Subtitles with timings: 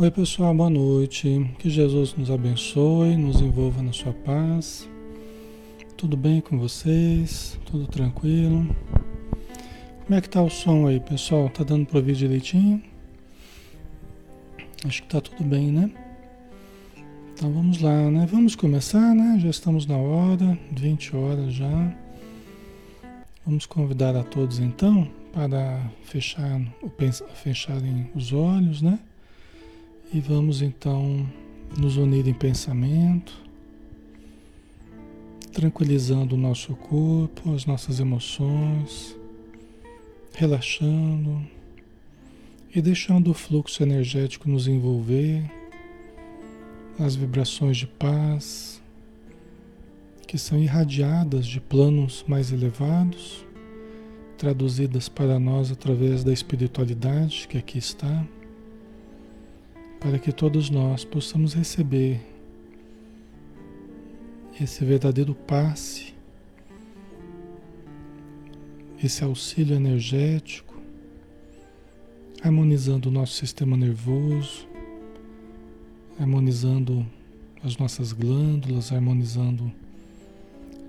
[0.00, 1.50] Oi, pessoal, boa noite.
[1.58, 4.88] Que Jesus nos abençoe, nos envolva na sua paz.
[5.96, 7.58] Tudo bem com vocês?
[7.66, 8.64] Tudo tranquilo?
[10.04, 11.50] Como é que tá o som aí, pessoal?
[11.50, 12.80] Tá dando para ouvir direitinho?
[14.84, 15.90] Acho que tá tudo bem, né?
[17.34, 18.24] Então vamos lá, né?
[18.30, 19.40] Vamos começar, né?
[19.40, 21.96] Já estamos na hora, 20 horas já.
[23.44, 26.60] Vamos convidar a todos então para fechar,
[27.34, 29.00] fecharem os olhos, né?
[30.10, 31.28] E vamos então
[31.76, 33.30] nos unir em pensamento,
[35.52, 39.14] tranquilizando o nosso corpo, as nossas emoções,
[40.32, 41.46] relaxando
[42.74, 45.44] e deixando o fluxo energético nos envolver,
[46.98, 48.82] as vibrações de paz
[50.26, 53.44] que são irradiadas de planos mais elevados,
[54.38, 58.26] traduzidas para nós através da espiritualidade que aqui está
[60.00, 62.20] para que todos nós possamos receber
[64.60, 66.14] esse verdadeiro passe,
[69.02, 70.74] esse auxílio energético,
[72.42, 74.68] harmonizando o nosso sistema nervoso,
[76.18, 77.06] harmonizando
[77.62, 79.70] as nossas glândulas, harmonizando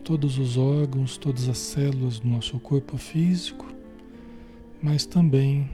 [0.04, 3.66] todos os órgãos, todas as células do nosso corpo físico,
[4.82, 5.70] mas também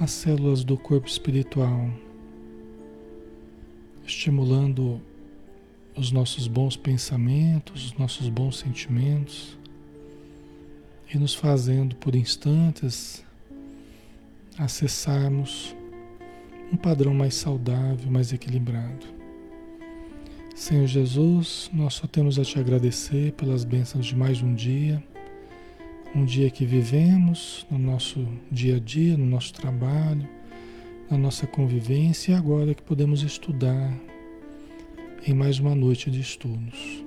[0.00, 1.90] as células do corpo espiritual
[4.08, 5.00] estimulando
[5.94, 9.58] os nossos bons pensamentos, os nossos bons sentimentos
[11.12, 13.24] e nos fazendo por instantes
[14.56, 15.74] acessarmos
[16.72, 19.06] um padrão mais saudável, mais equilibrado.
[20.54, 25.02] Senhor Jesus, nós só temos a te agradecer pelas bênçãos de mais um dia,
[26.14, 30.28] um dia que vivemos no nosso dia a dia, no nosso trabalho,
[31.10, 33.94] na nossa convivência e agora que podemos estudar
[35.26, 37.02] em mais uma noite de estudos.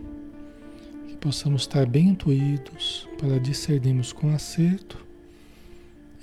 [1.07, 5.05] Que possamos estar bem intuídos para discernirmos com acerto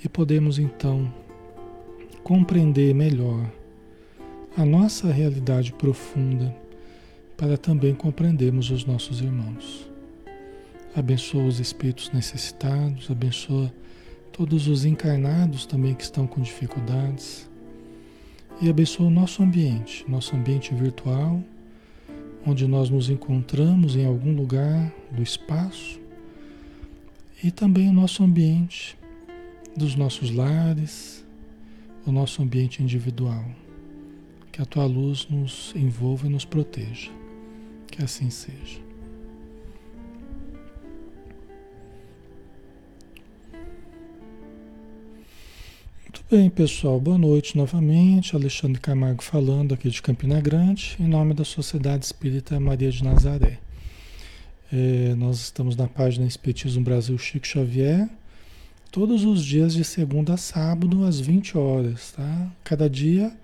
[0.03, 1.11] e podemos então
[2.21, 3.49] compreender melhor
[4.57, 6.53] a nossa realidade profunda
[7.37, 9.89] para também compreendermos os nossos irmãos.
[10.93, 13.71] Abençoa os espíritos necessitados, abençoa
[14.33, 17.48] todos os encarnados também que estão com dificuldades
[18.61, 21.41] e abençoa o nosso ambiente, nosso ambiente virtual,
[22.45, 25.99] onde nós nos encontramos em algum lugar do espaço
[27.43, 28.97] e também o nosso ambiente
[29.75, 31.25] dos nossos lares,
[32.05, 33.45] o nosso ambiente individual.
[34.51, 37.11] Que a tua luz nos envolva e nos proteja.
[37.87, 38.88] Que assim seja.
[46.31, 48.35] Bem, pessoal, boa noite novamente.
[48.35, 53.57] Alexandre Camargo falando aqui de Campina Grande, em nome da Sociedade Espírita Maria de Nazaré.
[54.71, 58.07] É, nós estamos na página Espiritismo Brasil Chico Xavier,
[58.91, 62.51] todos os dias de segunda a sábado, às 20 horas, tá?
[62.63, 63.35] Cada dia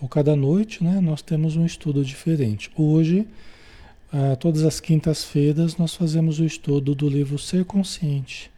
[0.00, 2.70] ou cada noite, né, nós temos um estudo diferente.
[2.76, 3.26] Hoje,
[4.12, 8.48] ah, todas as quintas-feiras, nós fazemos o estudo do livro Ser Consciente,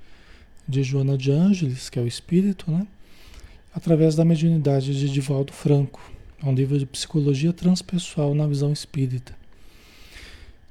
[0.69, 2.87] de Joana de Ângeles, que é o Espírito, né?
[3.75, 6.00] Através da mediunidade de Divaldo Franco,
[6.43, 9.34] é um livro de psicologia transpessoal na visão espírita.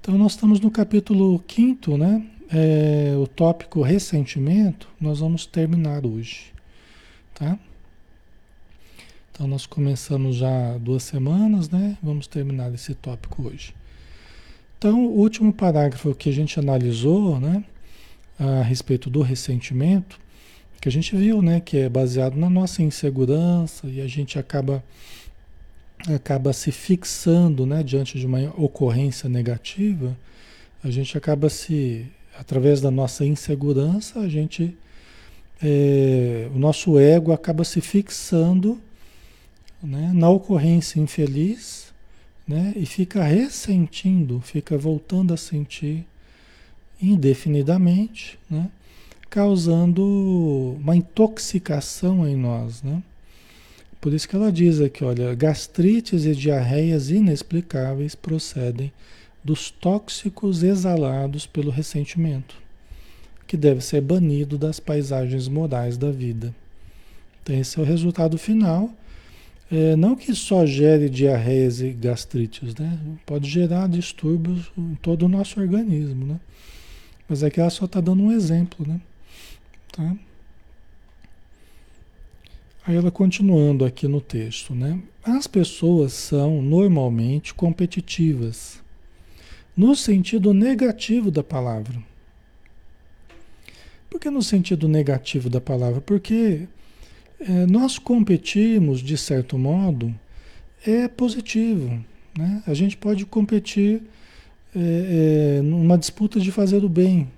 [0.01, 2.25] Então nós estamos no capítulo 5, né?
[2.51, 6.51] É, o tópico ressentimento, nós vamos terminar hoje,
[7.35, 7.59] tá?
[9.31, 11.97] Então nós começamos já duas semanas, né?
[12.01, 13.73] Vamos terminar esse tópico hoje.
[14.79, 17.65] Então, o último parágrafo que a gente analisou, né,
[18.39, 20.17] a respeito do ressentimento,
[20.79, 24.83] que a gente viu, né, que é baseado na nossa insegurança e a gente acaba
[26.07, 30.17] acaba se fixando, né, diante de uma ocorrência negativa,
[30.81, 32.05] a gente acaba se
[32.37, 34.77] através da nossa insegurança, a gente
[35.61, 38.79] é, o nosso ego acaba se fixando
[39.83, 41.93] né, na ocorrência infeliz
[42.47, 46.05] né, e fica ressentindo, fica voltando a sentir
[47.01, 48.69] indefinidamente, né,
[49.29, 53.03] causando uma intoxicação em nós, né?
[54.01, 58.91] Por isso que ela diz aqui, olha, gastrites e diarreias inexplicáveis procedem
[59.43, 62.55] dos tóxicos exalados pelo ressentimento,
[63.45, 66.55] que deve ser banido das paisagens morais da vida.
[67.43, 68.89] Então esse é o resultado final.
[69.71, 72.97] É, não que só gere diarreias e gastrites, né?
[73.25, 76.39] Pode gerar distúrbios em todo o nosso organismo, né?
[77.27, 78.99] Mas aqui ela só está dando um exemplo, né?
[79.91, 80.15] Tá?
[82.85, 84.99] Aí ela continuando aqui no texto, né?
[85.23, 88.81] As pessoas são normalmente competitivas,
[89.75, 92.01] no sentido negativo da palavra.
[94.09, 96.01] Por que no sentido negativo da palavra?
[96.01, 96.67] Porque
[97.39, 100.13] é, nós competimos, de certo modo,
[100.85, 102.03] é positivo.
[102.37, 102.63] Né?
[102.65, 104.01] A gente pode competir
[104.75, 107.29] é, é, numa disputa de fazer o bem,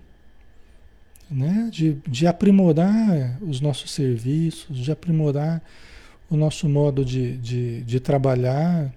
[1.31, 1.69] né?
[1.71, 5.63] de, de aprimorar os nossos serviços, de aprimorar
[6.29, 8.93] o nosso modo de, de, de trabalhar.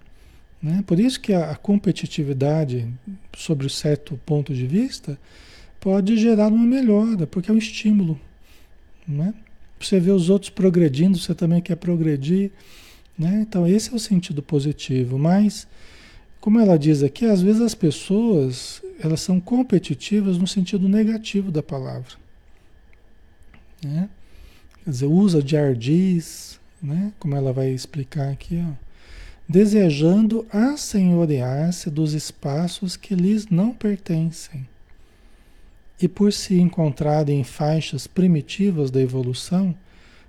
[0.61, 0.83] Né?
[0.87, 2.89] Por isso que a, a competitividade,
[3.37, 5.17] sobre certo ponto de vista,
[5.79, 8.19] pode gerar uma melhora, porque é um estímulo.
[9.07, 9.33] Né?
[9.79, 12.51] Você vê os outros progredindo, você também quer progredir.
[13.17, 13.45] Né?
[13.47, 15.19] Então, esse é o sentido positivo.
[15.19, 15.69] Mas,
[16.41, 21.63] como ela diz aqui, às vezes as pessoas elas são competitivas no sentido negativo da
[21.63, 22.24] palavra.
[23.85, 24.09] Né?
[24.83, 27.13] Quer dizer, usa de ardis, né?
[27.19, 28.73] como ela vai explicar aqui, ó,
[29.49, 34.67] desejando assenhorear-se dos espaços que lhes não pertencem.
[36.01, 39.75] E por se encontrarem em faixas primitivas da evolução,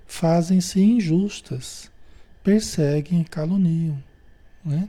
[0.06, 1.90] fazem-se injustas,
[2.44, 3.98] perseguem e caluniam.
[4.64, 4.88] Né?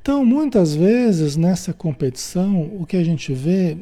[0.00, 3.76] Então, muitas vezes nessa competição, o que a gente vê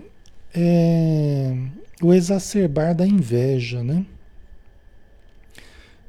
[0.52, 1.56] é
[2.02, 4.04] o exacerbar da inveja, né?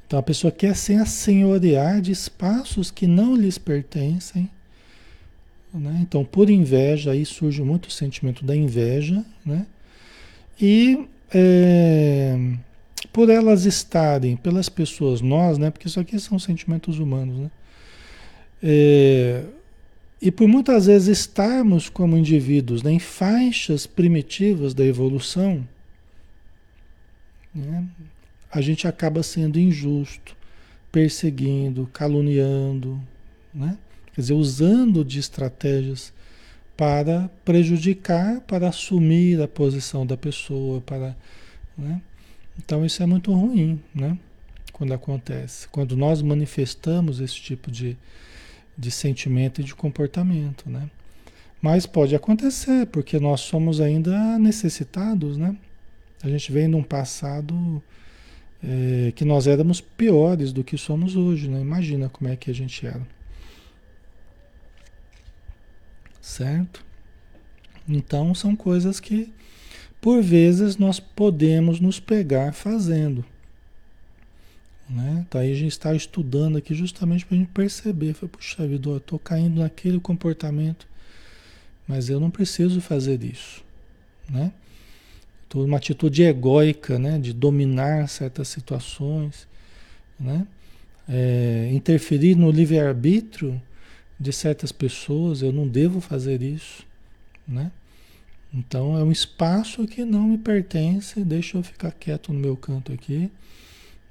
[0.05, 4.49] Então a pessoa quer se assenhorear de espaços que não lhes pertencem.
[5.71, 5.99] Né?
[6.01, 9.67] Então, por inveja, aí surge muito o sentimento da inveja, né?
[10.59, 12.35] E é,
[13.13, 15.69] por elas estarem, pelas pessoas, nós, né?
[15.69, 17.51] Porque isso aqui são sentimentos humanos, né?
[18.63, 19.43] É,
[20.21, 25.65] e por muitas vezes estarmos como indivíduos né, em faixas primitivas da evolução,
[27.59, 27.87] né?
[28.51, 30.35] A gente acaba sendo injusto,
[30.91, 32.99] perseguindo, caluniando,
[33.53, 33.77] né?
[34.13, 36.11] quer dizer, usando de estratégias
[36.75, 41.15] para prejudicar, para assumir a posição da pessoa, para,
[41.77, 42.01] né?
[42.57, 44.17] Então isso é muito ruim, né?
[44.73, 47.97] Quando acontece, quando nós manifestamos esse tipo de,
[48.77, 50.89] de sentimento e de comportamento, né?
[51.61, 55.55] Mas pode acontecer, porque nós somos ainda necessitados, né?
[56.21, 57.81] A gente vem de um passado
[58.63, 61.61] é, que nós éramos piores do que somos hoje, né?
[61.61, 63.07] Imagina como é que a gente era.
[66.21, 66.85] Certo?
[67.87, 69.33] Então são coisas que
[70.01, 73.25] por vezes nós podemos nos pegar fazendo.
[74.89, 75.25] Né?
[75.27, 78.13] Então aí a gente está estudando aqui justamente para a gente perceber.
[78.13, 80.87] Foi, puxa vida, eu estou caindo naquele comportamento,
[81.87, 83.63] mas eu não preciso fazer isso.
[84.29, 84.51] Né?
[85.49, 89.47] Toda uma atitude egóica, né, de dominar certas situações,
[90.17, 90.47] né,
[91.07, 93.59] é, interferir no livre-arbítrio
[94.19, 96.85] de certas pessoas, eu não devo fazer isso,
[97.47, 97.71] né?
[98.53, 102.91] Então é um espaço que não me pertence, deixa eu ficar quieto no meu canto
[102.91, 103.31] aqui,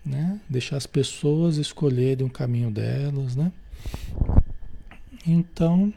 [0.04, 0.40] né?
[0.48, 3.52] Deixar as pessoas escolherem o caminho delas, né?
[5.26, 5.92] Então,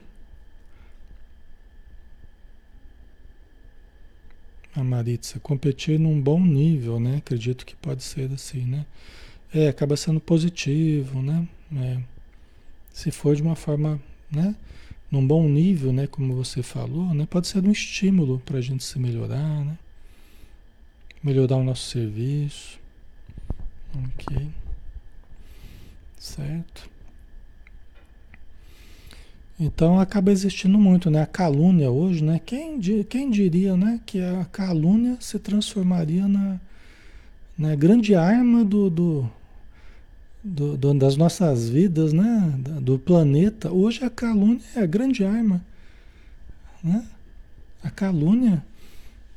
[4.75, 7.17] a Maritza, competir num bom nível, né?
[7.17, 8.85] Acredito que pode ser assim, né?
[9.53, 11.47] É, acaba sendo positivo, né?
[11.75, 11.99] É,
[12.93, 14.01] se for de uma forma,
[14.31, 14.55] né?
[15.09, 16.07] Num bom nível, né?
[16.07, 17.27] Como você falou, né?
[17.29, 19.77] Pode ser um estímulo para a gente se melhorar, né?
[21.21, 22.79] Melhorar o nosso serviço.
[23.93, 24.49] Ok.
[26.17, 26.89] Certo.
[29.63, 31.21] Então acaba existindo muito, né?
[31.21, 32.41] A calúnia hoje, né?
[32.43, 33.99] Quem, quem diria, né?
[34.07, 36.59] Que a calúnia se transformaria na,
[37.55, 39.29] na grande arma do, do,
[40.43, 42.55] do, do, das nossas vidas, né?
[42.81, 43.71] Do planeta.
[43.71, 45.63] Hoje a calúnia é a grande arma,
[46.83, 47.05] né?
[47.83, 48.65] A calúnia,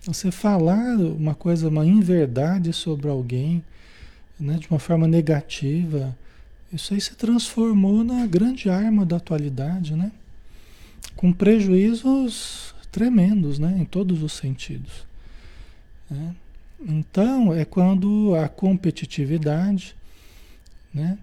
[0.07, 3.63] você falar uma coisa, uma inverdade sobre alguém,
[4.41, 4.57] né?
[4.59, 6.17] De uma forma negativa,
[6.73, 10.11] isso aí se transformou na grande arma da atualidade, né?
[11.17, 13.77] Com prejuízos tremendos, né?
[13.79, 15.07] Em todos os sentidos.
[16.11, 16.35] Né?
[16.81, 19.97] Então, é quando a competitividade,
[20.93, 21.19] né?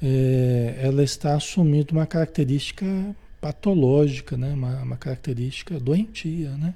[0.00, 2.86] É, ela está assumindo uma característica
[3.40, 4.52] patológica, né?
[4.52, 6.74] Uma, uma característica doentia, né?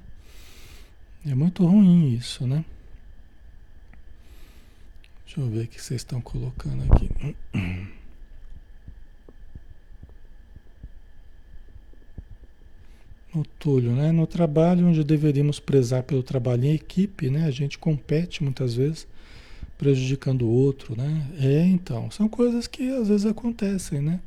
[1.25, 2.65] É muito ruim isso, né?
[5.25, 7.09] Deixa eu ver o que vocês estão colocando aqui.
[13.35, 14.11] O Túlio, né?
[14.11, 17.45] No trabalho onde deveríamos prezar pelo trabalho em equipe, né?
[17.45, 19.07] A gente compete muitas vezes
[19.77, 21.27] prejudicando o outro, né?
[21.39, 24.19] É, então, são coisas que às vezes acontecem, né?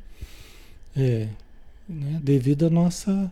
[0.95, 1.27] É,
[1.87, 2.19] né?
[2.21, 3.31] devido à nossa,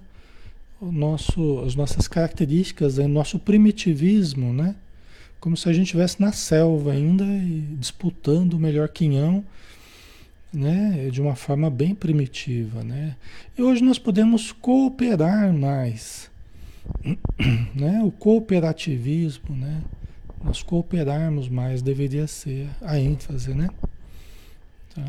[0.79, 4.75] o nosso, as nossas características, o nosso primitivismo, né?
[5.39, 9.43] Como se a gente estivesse na selva ainda e disputando o melhor quinhão,
[10.55, 11.09] né?
[11.11, 13.15] De uma forma bem primitiva, né?
[13.57, 16.31] E hoje nós podemos cooperar mais,
[17.75, 18.01] né?
[18.03, 19.83] O cooperativismo, né?
[20.43, 23.69] Nós cooperarmos mais deveria ser a ênfase, né?
[24.93, 25.05] Tá?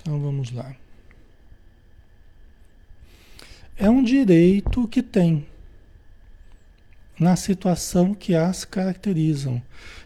[0.00, 0.74] Então vamos lá.
[3.76, 5.46] É um direito que tem
[7.18, 9.62] na situação que as caracterizam.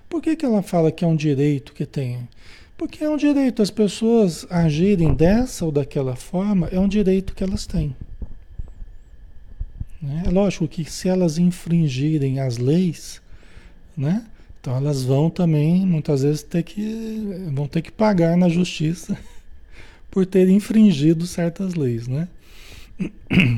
[0.08, 2.28] Por que, que ela fala que é um direito que tem?
[2.76, 7.44] Porque é um direito, as pessoas agirem dessa ou daquela forma, é um direito que
[7.44, 7.94] elas têm.
[10.02, 10.24] Né?
[10.26, 13.22] É lógico que se elas infringirem as leis,
[13.96, 14.26] né?
[14.60, 19.16] Então elas vão também, muitas vezes, ter que, vão ter que pagar na justiça
[20.10, 22.28] por terem infringido certas leis, né?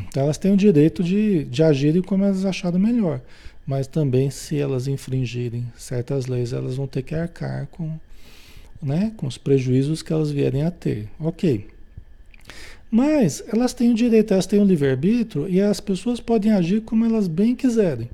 [0.09, 3.21] Então elas têm o direito de, de agirem como elas acharem melhor.
[3.67, 7.99] Mas também, se elas infringirem certas leis, elas vão ter que arcar com,
[8.83, 11.09] né, com os prejuízos que elas vierem a ter.
[11.19, 11.69] Ok.
[12.91, 17.05] Mas elas têm o direito, elas têm o livre-arbítrio e as pessoas podem agir como
[17.05, 18.09] elas bem quiserem.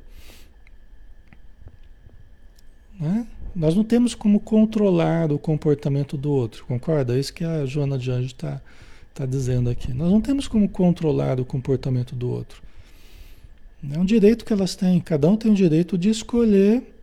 [2.99, 3.27] Né?
[3.55, 7.17] Nós não temos como controlar o comportamento do outro, concorda?
[7.17, 8.63] É isso que a Joana de Anjos está
[9.13, 9.93] tá dizendo aqui.
[9.93, 12.63] Nós não temos como controlar o comportamento do outro.
[13.91, 16.95] É um direito que elas têm, cada um tem o direito de escolher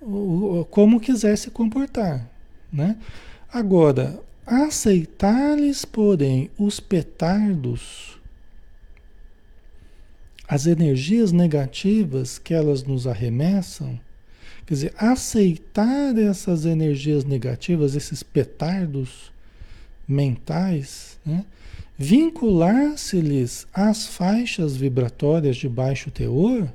[0.00, 2.29] o, como quiser se comportar.
[2.72, 2.96] Né?
[3.52, 8.18] Agora, Aceitar-lhes, porém, os petardos,
[10.48, 14.00] as energias negativas que elas nos arremessam,
[14.66, 19.30] quer dizer, aceitar essas energias negativas, esses petardos
[20.08, 21.44] mentais, né?
[21.96, 26.68] vincular-se-lhes às faixas vibratórias de baixo teor,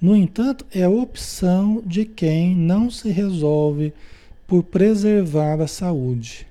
[0.00, 3.92] no entanto, é opção de quem não se resolve
[4.52, 6.46] por preservar a saúde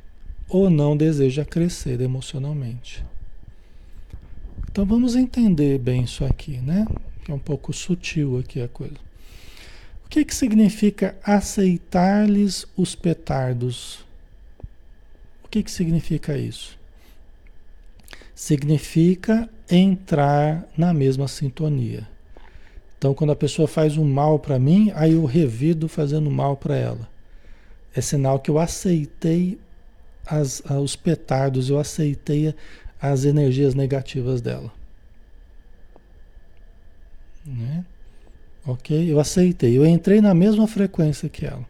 [0.50, 3.06] ou não deseja crescer emocionalmente.
[4.72, 6.88] Então vamos entender bem isso aqui, né?
[7.30, 8.96] É um pouco sutil aqui a coisa.
[10.04, 14.04] O que, que significa aceitar-lhes os petardos?
[15.44, 16.80] O que, que significa isso?
[18.34, 22.10] Significa entrar na mesma sintonia.
[22.98, 26.76] Então, quando a pessoa faz um mal para mim, aí eu revido fazendo mal para
[26.76, 27.11] ela.
[27.96, 29.60] É sinal que eu aceitei
[30.26, 32.56] as, os petardos, eu aceitei
[33.02, 34.72] as energias negativas dela.
[37.46, 37.84] Né?
[38.66, 39.12] Ok?
[39.12, 39.78] Eu aceitei.
[39.78, 41.66] Eu entrei na mesma frequência que ela.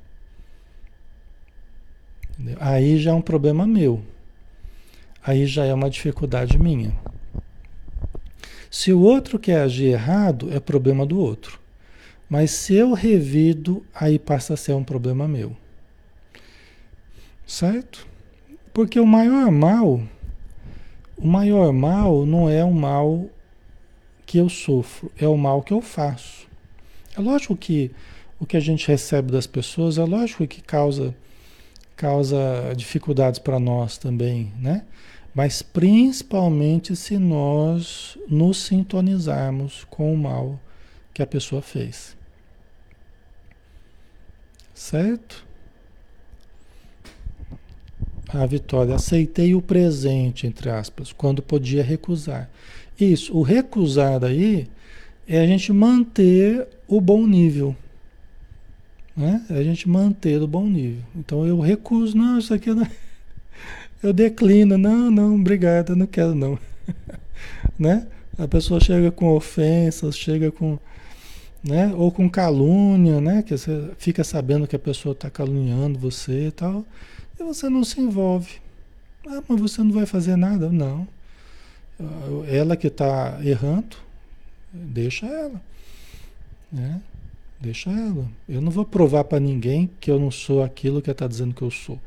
[2.33, 2.57] Entendeu?
[2.59, 4.01] Aí já é um problema meu.
[5.23, 6.93] Aí já é uma dificuldade minha.
[8.69, 11.59] Se o outro quer agir errado, é problema do outro.
[12.29, 15.55] Mas se eu revido, aí passa a ser um problema meu.
[17.45, 18.07] Certo?
[18.73, 20.01] Porque o maior mal,
[21.17, 23.29] o maior mal não é o mal
[24.25, 26.47] que eu sofro, é o mal que eu faço.
[27.15, 27.91] É lógico que
[28.39, 31.15] o que a gente recebe das pessoas é lógico que causa
[31.95, 34.83] causa dificuldades para nós também, né?
[35.35, 40.59] Mas principalmente se nós nos sintonizarmos com o mal
[41.13, 42.17] que a pessoa fez.
[44.73, 45.45] Certo?
[48.33, 48.95] A vitória.
[48.95, 52.49] Aceitei o presente, entre aspas, quando podia recusar.
[52.99, 54.67] Isso, o recusar aí
[55.27, 57.75] é a gente manter o bom nível.
[59.15, 59.43] Né?
[59.49, 61.03] É a gente manter o bom nível.
[61.15, 62.87] Então eu recuso, não, isso aqui não.
[64.03, 66.57] Eu declino, não, não, obrigado, eu não quero não.
[67.77, 68.07] né?
[68.35, 70.79] A pessoa chega com ofensas, chega com.
[71.63, 71.93] Né?
[71.95, 73.43] Ou com calúnia, né?
[73.43, 76.83] Que você fica sabendo que a pessoa está caluniando você e tal.
[77.41, 78.61] E você não se envolve.
[79.27, 80.69] Ah, mas você não vai fazer nada?
[80.69, 81.07] Não.
[82.47, 83.97] Ela que está errando,
[84.71, 85.59] deixa ela.
[86.71, 87.01] Né?
[87.59, 88.29] Deixa ela.
[88.47, 91.55] Eu não vou provar para ninguém que eu não sou aquilo que ela está dizendo
[91.55, 91.99] que eu sou.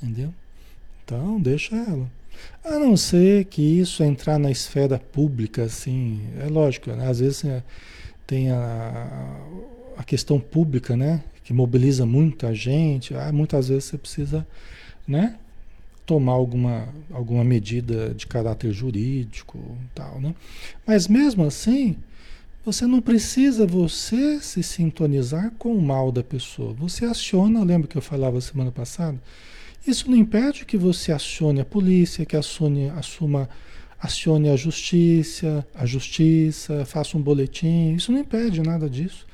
[0.00, 0.32] Entendeu?
[1.04, 2.08] Então, deixa ela.
[2.64, 7.08] A não ser que isso entrar na esfera pública, assim, é lógico, né?
[7.08, 7.64] às vezes é,
[8.26, 9.40] tem a,
[9.96, 11.24] a questão pública, né?
[11.46, 14.46] Que mobiliza muita gente, ah, muitas vezes você precisa,
[15.06, 15.38] né,
[16.04, 19.58] tomar alguma, alguma medida de caráter jurídico,
[19.94, 20.34] tal, né?
[20.86, 21.96] Mas mesmo assim,
[22.66, 26.72] Você não precisa você se sintonizar com o mal da pessoa.
[26.74, 29.22] Você aciona, lembra que eu falava semana passada?
[29.86, 33.48] Isso não impede que você acione a polícia, que acione, assuma,
[34.00, 37.94] acione a justiça, a justiça, faça um boletim.
[37.94, 39.24] Isso não impede nada disso.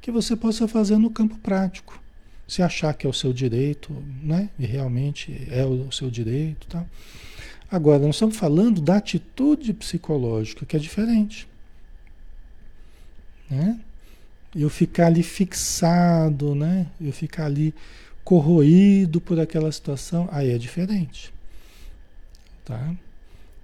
[0.00, 2.00] Que você possa fazer no campo prático.
[2.46, 4.48] Se achar que é o seu direito, né?
[4.58, 6.84] E realmente é o seu direito, tá?
[7.70, 11.46] Agora, nós estamos falando da atitude psicológica, que é diferente.
[13.50, 13.78] Né?
[14.56, 16.86] Eu ficar ali fixado, né?
[16.98, 17.74] Eu ficar ali
[18.24, 21.32] corroído por aquela situação, aí é diferente.
[22.64, 22.94] Tá?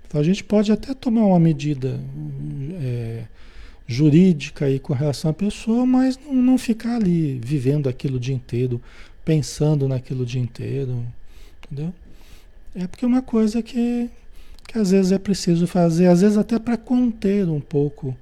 [0.07, 2.01] Então a gente pode até tomar uma medida
[2.81, 3.25] é,
[3.87, 8.35] jurídica aí com relação à pessoa, mas não, não, ficar ali vivendo aquilo o dia
[8.35, 8.81] inteiro,
[9.25, 11.05] pensando naquilo o dia inteiro,
[11.63, 11.93] entendeu?
[12.75, 14.11] É porque é uma coisa que,
[14.67, 18.17] que às vezes é preciso fazer, às vezes até para conter um pouco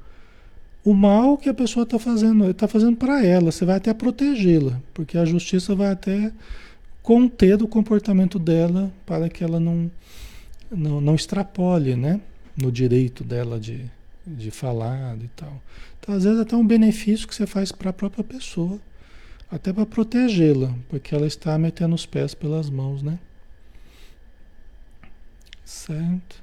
[0.85, 4.81] o mal que a pessoa está fazendo, está fazendo para ela, você vai até protegê-la,
[4.93, 6.33] porque a justiça vai até
[7.03, 9.91] conter o comportamento dela para que ela não,
[10.71, 12.21] não, não extrapole, né?
[12.57, 13.81] No direito dela de,
[14.27, 15.61] de falar e tal.
[15.99, 18.81] Então, às vezes, até um benefício que você faz para a própria pessoa,
[19.51, 23.19] até para protegê-la, porque ela está metendo os pés pelas mãos, né?
[25.65, 26.43] Certo?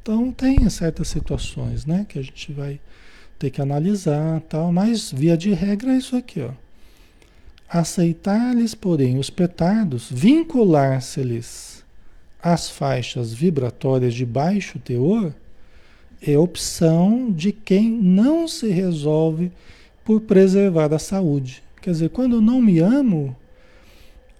[0.00, 2.06] Então, tem certas situações, né?
[2.08, 2.80] Que a gente vai
[3.38, 6.52] ter que analisar tal, mas via de regra é isso aqui, ó.
[7.68, 11.84] Aceitar-lhes, porém, os petardos, vincular-se-lhes
[12.40, 15.34] às faixas vibratórias de baixo teor,
[16.20, 19.52] é opção de quem não se resolve
[20.04, 21.62] por preservar a saúde.
[21.80, 23.36] Quer dizer, quando eu não me amo,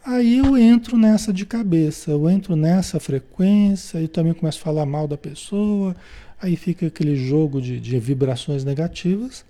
[0.05, 4.87] aí eu entro nessa de cabeça, eu entro nessa frequência e também começo a falar
[4.87, 5.95] mal da pessoa,
[6.41, 9.45] Aí fica aquele jogo de, de vibrações negativas,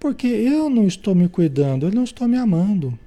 [0.00, 2.98] porque eu não estou me cuidando, eu não estou me amando.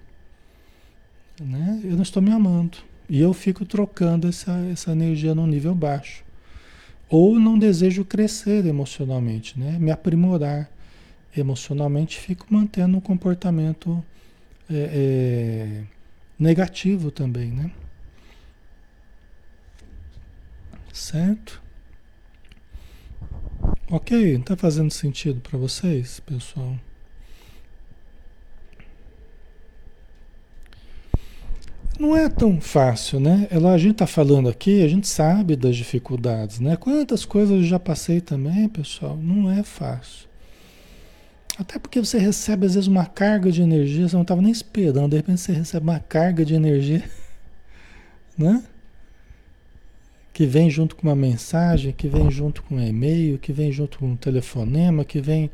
[1.41, 1.82] Né?
[1.84, 2.78] Eu não estou me amando.
[3.10, 6.23] E eu fico trocando essa, essa energia num nível baixo.
[7.09, 9.77] Ou não desejo crescer emocionalmente, né?
[9.79, 10.69] me aprimorar
[11.35, 14.03] emocionalmente, fico mantendo um comportamento
[14.69, 15.83] é, é,
[16.39, 17.51] negativo também.
[17.51, 17.71] Né?
[20.91, 21.61] Certo?
[23.89, 26.75] Ok, está fazendo sentido para vocês, pessoal?
[31.99, 33.47] Não é tão fácil, né?
[33.49, 36.75] Ela, a gente está falando aqui, a gente sabe das dificuldades, né?
[36.75, 39.17] Quantas coisas eu já passei também, pessoal?
[39.17, 40.27] Não é fácil.
[41.58, 45.12] Até porque você recebe, às vezes, uma carga de energia, você não estava nem esperando,
[45.12, 47.03] de repente você recebe uma carga de energia,
[48.38, 48.62] né?
[50.36, 53.99] que vem junto com uma mensagem, que vem junto com um e-mail, que vem junto
[53.99, 55.49] com um telefonema, que vem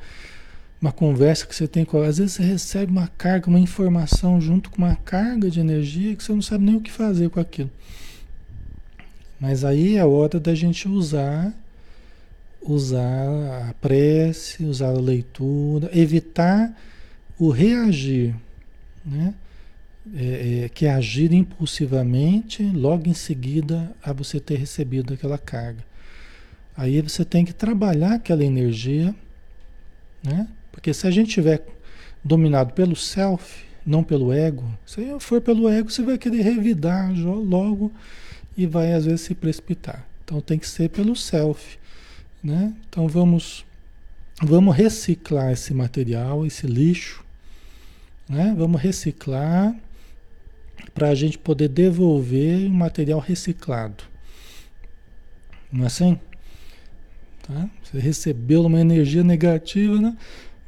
[0.81, 2.01] uma conversa que você tem com.
[2.01, 6.23] Às vezes você recebe uma carga, uma informação junto com uma carga de energia que
[6.23, 7.69] você não sabe nem o que fazer com aquilo.
[9.39, 11.53] Mas aí é hora da gente usar
[12.63, 16.71] usar a prece, usar a leitura, evitar
[17.39, 18.35] o reagir,
[19.03, 19.33] né?
[20.15, 25.83] é, é, que é agir impulsivamente logo em seguida a você ter recebido aquela carga.
[26.75, 29.13] Aí você tem que trabalhar aquela energia,
[30.23, 30.47] né?
[30.71, 31.65] Porque se a gente tiver
[32.23, 37.91] dominado pelo self, não pelo ego, se for pelo ego, você vai querer revidar logo
[38.55, 40.07] e vai às vezes se precipitar.
[40.23, 41.77] Então tem que ser pelo self,
[42.43, 42.73] né?
[42.89, 43.65] Então vamos
[44.41, 47.23] vamos reciclar esse material, esse lixo,
[48.29, 48.53] né?
[48.57, 49.75] Vamos reciclar
[50.93, 54.03] para a gente poder devolver o material reciclado.
[55.71, 56.19] Não é assim?
[57.43, 57.69] Tá?
[57.83, 60.17] Você recebeu uma energia negativa, né?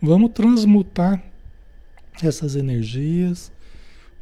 [0.05, 1.23] Vamos transmutar
[2.21, 3.49] essas energias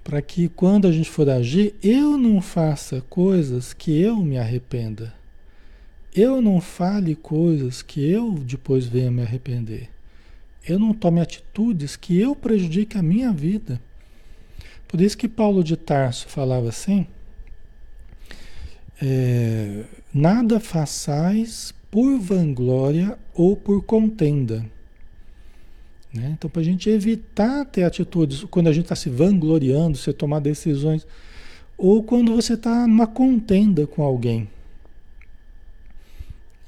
[0.04, 5.12] para que quando a gente for agir, eu não faça coisas que eu me arrependa.
[6.16, 9.90] Eu não fale coisas que eu depois venha me arrepender.
[10.64, 13.82] Eu não tome atitudes que eu prejudique a minha vida.
[14.88, 17.08] Por isso que Paulo de Tarso falava assim:
[19.02, 24.64] é, nada façais por vanglória ou por contenda.
[26.14, 26.36] Né?
[26.38, 30.40] Então, para a gente evitar ter atitudes, quando a gente está se vangloriando, você tomar
[30.40, 31.08] decisões,
[31.78, 34.48] ou quando você está numa contenda com alguém.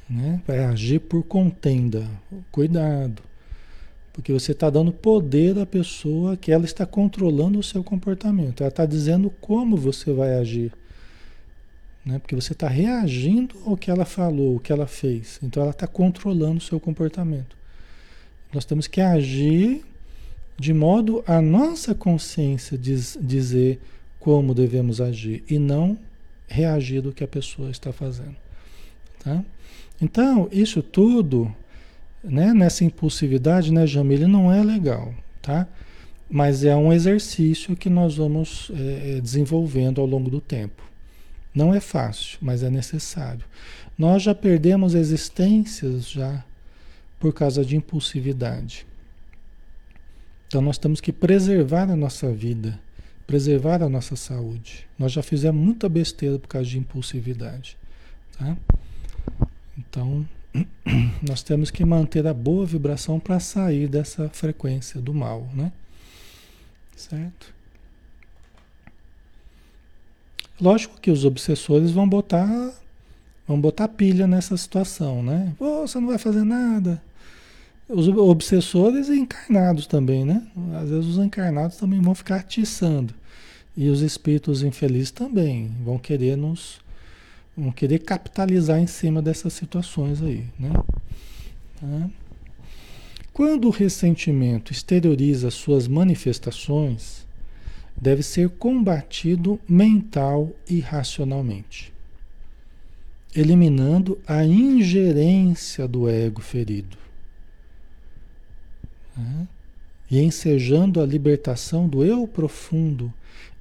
[0.09, 0.41] Né?
[0.47, 2.07] Vai agir por contenda.
[2.51, 3.21] Cuidado.
[4.11, 8.61] Porque você está dando poder à pessoa que ela está controlando o seu comportamento.
[8.61, 10.71] Ela está dizendo como você vai agir.
[12.05, 12.19] Né?
[12.19, 15.39] Porque você está reagindo ao que ela falou, o que ela fez.
[15.41, 17.62] Então ela está controlando o seu comportamento.
[18.53, 19.83] Nós temos que agir
[20.57, 23.81] de modo a nossa consciência diz, dizer
[24.19, 25.97] como devemos agir e não
[26.47, 28.35] reagir do que a pessoa está fazendo.
[29.23, 29.43] Tá?
[30.01, 31.53] Então, isso tudo,
[32.23, 35.67] né, nessa impulsividade, né, Jamile, não é legal, tá?
[36.29, 40.81] Mas é um exercício que nós vamos é, desenvolvendo ao longo do tempo.
[41.53, 43.43] Não é fácil, mas é necessário.
[43.97, 46.43] Nós já perdemos existências já
[47.23, 48.85] por causa de impulsividade.
[50.45, 52.77] Então nós temos que preservar a nossa vida,
[53.25, 54.85] preservar a nossa saúde.
[54.99, 57.77] Nós já fizemos muita besteira por causa de impulsividade,
[58.37, 58.57] tá?
[59.77, 60.27] Então
[61.25, 65.71] nós temos que manter a boa vibração para sair dessa frequência do mal, né?
[66.93, 67.53] Certo?
[70.59, 72.73] Lógico que os obsessores vão botar
[73.47, 75.55] vão botar pilha nessa situação, né?
[75.57, 77.01] Oh, você não vai fazer nada.
[77.87, 80.47] Os obsessores encarnados também, né?
[80.81, 83.13] Às vezes os encarnados também vão ficar atiçando.
[83.75, 86.81] E os espíritos infelizes também vão querer nos
[87.55, 90.71] vão querer capitalizar em cima dessas situações aí, né?
[91.79, 92.09] Tá?
[93.31, 97.27] Quando o ressentimento exterioriza suas manifestações,
[97.95, 101.93] deve ser combatido mental e racionalmente,
[103.35, 107.03] eliminando a ingerência do ego ferido
[110.09, 113.13] e ensejando a libertação do eu profundo,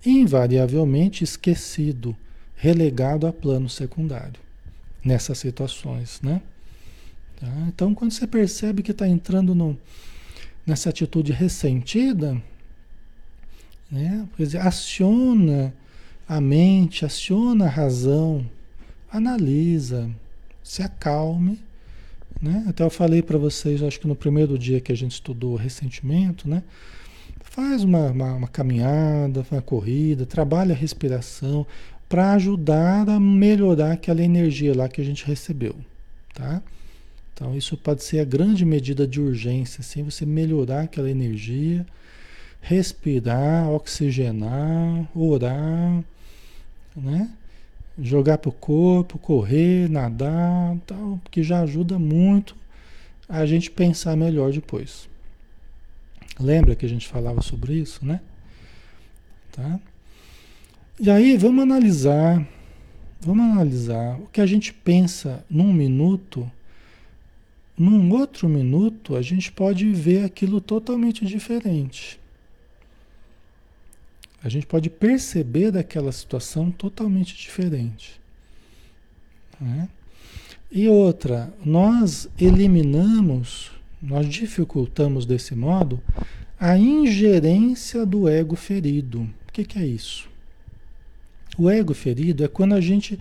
[0.05, 2.17] invariavelmente esquecido,
[2.55, 4.41] relegado a plano secundário
[5.05, 6.41] nessas situações, né?
[7.41, 7.49] Tá?
[7.69, 9.77] Então, quando você percebe que está entrando no,
[10.67, 12.41] nessa atitude ressentida,
[13.91, 14.27] né?
[14.37, 15.75] Quer dizer, aciona
[16.29, 18.49] a mente, aciona a razão,
[19.11, 20.09] analisa,
[20.63, 21.59] se acalme
[22.43, 22.65] né?
[22.69, 26.49] Até eu falei para vocês, acho que no primeiro dia que a gente estudou ressentimento,
[26.49, 26.65] né?
[27.45, 31.65] Faz uma, uma, uma caminhada, uma corrida, trabalha a respiração
[32.09, 35.77] para ajudar a melhorar aquela energia lá que a gente recebeu,
[36.35, 36.61] tá?
[37.33, 41.87] Então isso pode ser a grande medida de urgência, assim, você melhorar aquela energia,
[42.61, 46.03] respirar, oxigenar, orar,
[46.97, 47.31] né?
[48.01, 52.57] Jogar para o corpo, correr, nadar, tal, que já ajuda muito
[53.29, 55.09] a gente pensar melhor depois.
[56.39, 58.21] Lembra que a gente falava sobre isso, né?
[59.51, 59.81] Tá?
[60.99, 62.47] E aí vamos analisar,
[63.21, 66.51] vamos analisar o que a gente pensa num minuto,
[67.77, 72.22] num outro minuto a gente pode ver aquilo totalmente diferente.
[74.45, 78.21] A gente pode perceber daquela situação totalmente diferente.
[79.61, 79.89] Né?
[80.71, 86.01] E outra, nós eliminamos, nós dificultamos desse modo
[86.59, 89.23] a ingerência do ego ferido.
[89.49, 90.29] O que, que é isso?
[91.57, 93.21] O ego ferido é quando a gente,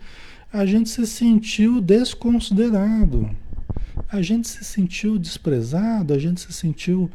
[0.52, 3.30] a gente se sentiu desconsiderado,
[4.10, 7.12] a gente se sentiu desprezado, a gente se sentiu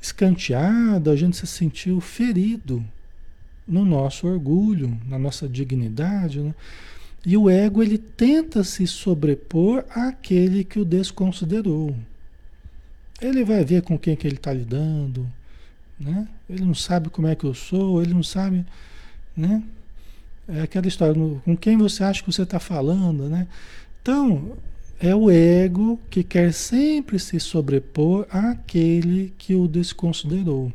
[0.00, 2.84] escanteado, a gente se sentiu ferido
[3.66, 6.54] no nosso orgulho, na nossa dignidade, né?
[7.24, 11.94] E o ego ele tenta se sobrepor àquele que o desconsiderou.
[13.20, 15.26] Ele vai ver com quem que ele está lidando,
[15.98, 16.28] né?
[16.48, 18.64] Ele não sabe como é que eu sou, ele não sabe,
[19.36, 19.62] né?
[20.46, 23.48] É aquela história, com quem você acha que você está falando, né?
[24.00, 24.56] Então,
[25.00, 30.72] é o ego que quer sempre se sobrepor àquele que o desconsiderou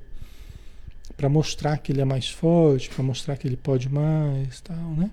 [1.16, 5.10] para mostrar que ele é mais forte, para mostrar que ele pode mais, tal, né?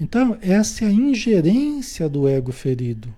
[0.00, 3.08] Então, essa é a ingerência do ego ferido.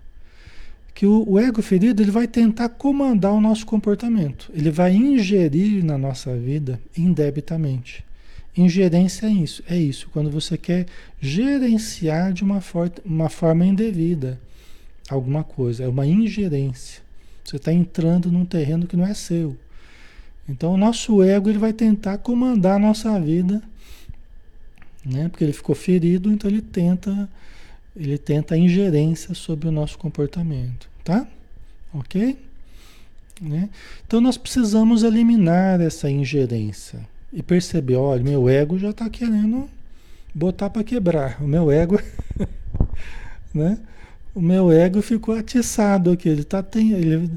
[0.93, 4.51] Que o, o, ego ferido ele vai tentar comandar o nosso comportamento.
[4.53, 8.05] Ele vai ingerir na nossa vida indebitamente.
[8.55, 10.87] Ingerência é isso, é isso, quando você quer
[11.21, 14.39] gerenciar de uma, for uma forma indevida
[15.07, 17.01] alguma coisa, é uma ingerência.
[17.43, 19.55] Você está entrando num terreno que não é seu.
[20.47, 23.61] Então o nosso ego ele vai tentar comandar a nossa vida,
[25.05, 25.27] né?
[25.29, 27.29] Porque ele ficou ferido, então ele tenta
[27.95, 31.27] ele tenta a ingerência sobre o nosso comportamento, tá?
[31.93, 32.37] OK?
[33.41, 33.69] Né?
[34.05, 36.99] Então nós precisamos eliminar essa ingerência
[37.33, 39.69] e perceber, olha, meu ego já está querendo
[40.33, 41.41] botar para quebrar.
[41.41, 41.99] O meu ego,
[43.53, 43.79] né?
[44.33, 47.31] O meu ego ficou atiçado aqui, ele está tem, ele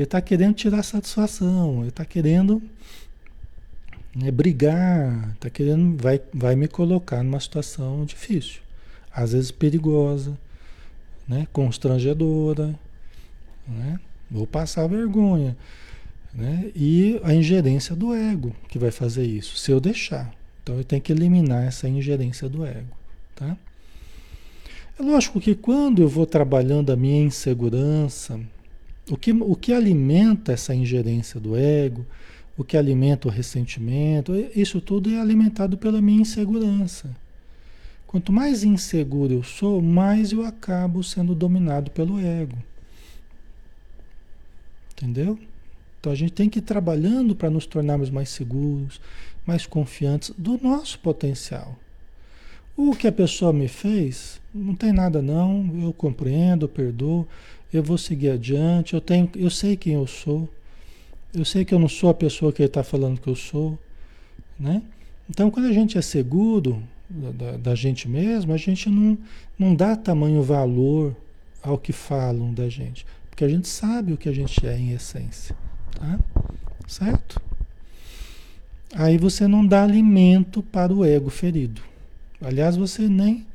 [0.00, 2.62] ele está querendo tirar satisfação, ele está querendo
[4.14, 8.60] né, brigar, está querendo, vai, vai me colocar numa situação difícil,
[9.12, 10.38] às vezes perigosa,
[11.26, 12.78] né, constrangedora,
[13.66, 14.00] né?
[14.30, 15.56] Vou passar vergonha.
[16.32, 16.70] Né?
[16.76, 20.32] E a ingerência do ego que vai fazer isso, se eu deixar.
[20.62, 22.96] Então eu tenho que eliminar essa ingerência do ego.
[23.34, 23.56] Tá?
[24.98, 28.38] É lógico que quando eu vou trabalhando a minha insegurança,
[29.10, 32.04] o que, o que alimenta essa ingerência do ego,
[32.56, 37.14] o que alimenta o ressentimento, isso tudo é alimentado pela minha insegurança.
[38.06, 42.56] Quanto mais inseguro eu sou, mais eu acabo sendo dominado pelo ego.
[44.92, 45.38] Entendeu?
[46.00, 49.00] Então a gente tem que ir trabalhando para nos tornarmos mais seguros,
[49.46, 51.76] mais confiantes do nosso potencial.
[52.80, 57.26] O que a pessoa me fez, não tem nada não, eu compreendo, eu perdoo,
[57.72, 60.48] eu vou seguir adiante, eu tenho, eu sei quem eu sou,
[61.34, 63.76] eu sei que eu não sou a pessoa que ele está falando que eu sou,
[64.56, 64.80] né?
[65.28, 69.18] Então quando a gente é seguro da, da, gente mesmo, a gente não,
[69.58, 71.16] não dá tamanho valor
[71.60, 74.92] ao que falam da gente, porque a gente sabe o que a gente é em
[74.92, 75.56] essência,
[75.90, 76.16] tá?
[76.86, 77.42] Certo?
[78.94, 81.82] Aí você não dá alimento para o ego ferido.
[82.40, 83.46] Aliás, você nem,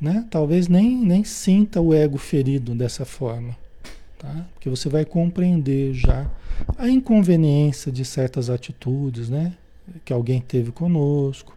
[0.00, 0.24] né?
[0.30, 3.56] Talvez nem, nem sinta o ego ferido dessa forma,
[4.18, 4.46] tá?
[4.54, 6.30] Porque você vai compreender já
[6.76, 9.52] a inconveniência de certas atitudes, né?
[10.04, 11.56] Que alguém teve conosco.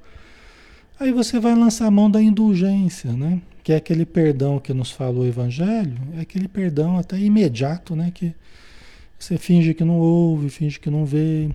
[0.99, 3.41] Aí você vai lançar a mão da indulgência, né?
[3.63, 8.11] Que é aquele perdão que nos fala o Evangelho, é aquele perdão até imediato, né?
[8.13, 8.33] Que
[9.17, 11.49] você finge que não ouve, finge que não vê.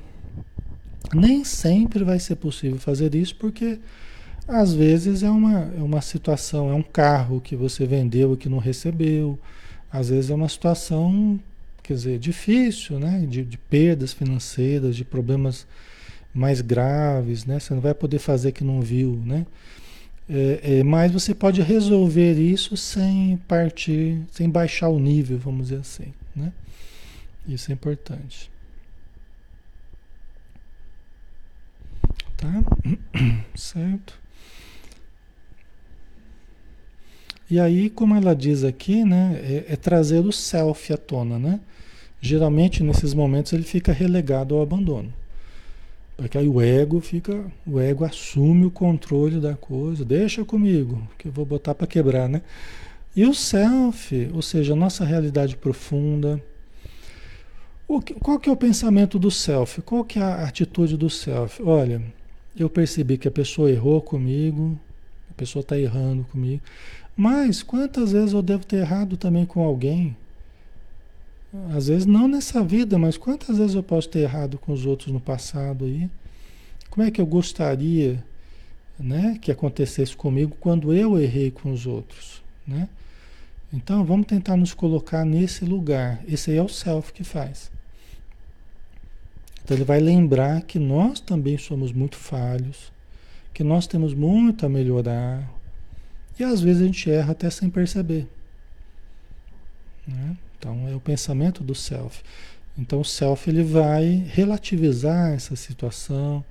[1.12, 3.78] Nem sempre vai ser possível fazer isso, porque
[4.48, 8.48] às vezes é uma, é uma situação, é um carro que você vendeu e que
[8.48, 9.38] não recebeu.
[9.90, 11.40] Às vezes é uma situação,
[11.82, 13.26] quer dizer, difícil, né?
[13.28, 15.66] De, de perdas financeiras, de problemas
[16.32, 17.58] mais graves, né?
[17.58, 19.46] Você não vai poder fazer que não viu, né?
[20.28, 25.80] É, é, mas você pode resolver isso sem partir, sem baixar o nível, vamos dizer
[25.80, 26.52] assim, né?
[27.48, 28.50] Isso é importante.
[32.36, 32.62] Tá?
[33.54, 34.25] Certo?
[37.48, 41.60] E aí, como ela diz aqui, né, é, é trazer o self à tona, né?
[42.20, 45.12] Geralmente nesses momentos ele fica relegado ao abandono.
[46.16, 51.28] Porque aí o ego fica, o ego assume o controle da coisa, deixa comigo, que
[51.28, 52.40] eu vou botar para quebrar, né?
[53.14, 56.42] E o self, ou seja, a nossa realidade profunda.
[57.86, 59.80] O que, qual que é o pensamento do self?
[59.82, 61.62] Qual que é a atitude do self?
[61.62, 62.02] Olha,
[62.56, 64.78] eu percebi que a pessoa errou comigo,
[65.30, 66.62] a pessoa está errando comigo.
[67.16, 70.14] Mas quantas vezes eu devo ter errado também com alguém?
[71.74, 75.10] Às vezes não nessa vida, mas quantas vezes eu posso ter errado com os outros
[75.10, 76.10] no passado aí?
[76.90, 78.22] Como é que eu gostaria,
[78.98, 82.88] né, que acontecesse comigo quando eu errei com os outros, né?
[83.72, 86.22] Então vamos tentar nos colocar nesse lugar.
[86.28, 87.70] Esse aí é o self que faz.
[89.64, 92.92] Então ele vai lembrar que nós também somos muito falhos,
[93.52, 95.50] que nós temos muito a melhorar,
[96.38, 98.26] e às vezes a gente erra até sem perceber.
[100.06, 100.36] Né?
[100.58, 102.22] Então é o pensamento do self.
[102.78, 106.44] Então o self ele vai relativizar essa situação,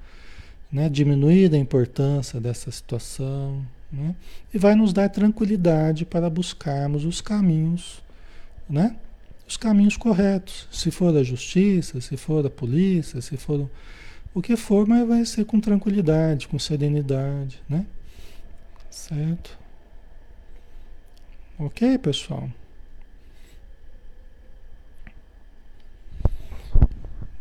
[0.71, 0.89] né?
[0.89, 4.15] diminuir a importância dessa situação, né?
[4.53, 8.03] e vai nos dar tranquilidade para buscarmos os caminhos,
[8.69, 8.95] né?
[9.47, 10.67] os caminhos corretos.
[10.71, 13.69] Se for da justiça, se for da polícia, se for
[14.33, 17.85] o que for, mas vai ser com tranquilidade, com serenidade, né?
[18.89, 19.64] Certo?
[21.57, 22.49] Ok, pessoal?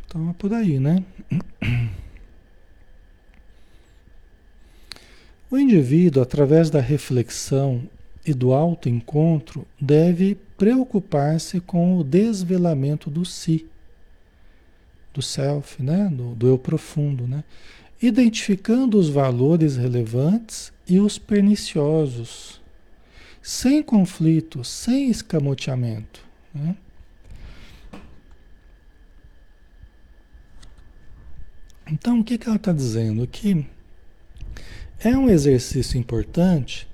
[0.06, 1.04] Então é por aí, né?
[5.50, 7.88] O indivíduo, através da reflexão
[8.26, 13.64] e do autoencontro, deve preocupar-se com o desvelamento do si,
[15.12, 16.10] do self, né?
[16.12, 17.44] do, do eu profundo, né?
[18.02, 22.60] identificando os valores relevantes e os perniciosos
[23.44, 26.24] sem conflito, sem escamoteamento.
[26.54, 26.74] Né?
[31.86, 33.22] Então, o que, que ela está dizendo?
[33.22, 33.66] aqui?
[34.98, 36.88] é um exercício importante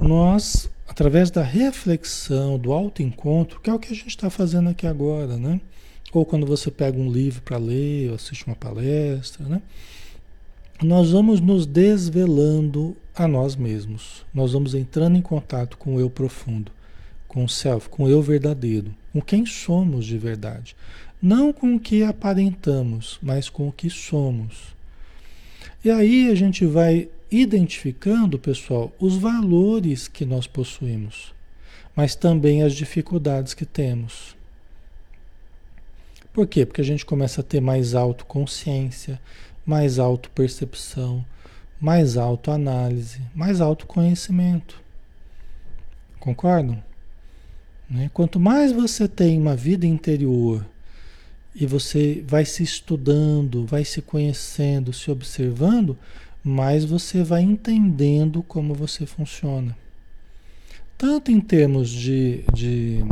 [0.00, 4.86] nós, através da reflexão, do autoencontro, que é o que a gente está fazendo aqui
[4.86, 5.60] agora, né?
[6.12, 9.60] Ou quando você pega um livro para ler, ou assiste uma palestra, né?
[10.82, 14.26] Nós vamos nos desvelando a nós mesmos.
[14.32, 16.70] Nós vamos entrando em contato com o eu profundo,
[17.26, 20.76] com o self, com o eu verdadeiro, com quem somos de verdade.
[21.20, 24.74] Não com o que aparentamos, mas com o que somos.
[25.82, 31.34] E aí a gente vai identificando, pessoal, os valores que nós possuímos,
[31.94, 34.36] mas também as dificuldades que temos.
[36.32, 36.66] Por quê?
[36.66, 39.18] Porque a gente começa a ter mais autoconsciência,
[39.66, 41.24] mais autopercepção,
[41.80, 44.80] mais autoanálise, mais autoconhecimento.
[46.20, 46.82] Concordam?
[47.90, 48.10] Né?
[48.14, 50.64] Quanto mais você tem uma vida interior
[51.54, 55.98] e você vai se estudando, vai se conhecendo, se observando,
[56.44, 59.76] mais você vai entendendo como você funciona.
[60.96, 63.04] Tanto em termos de, de,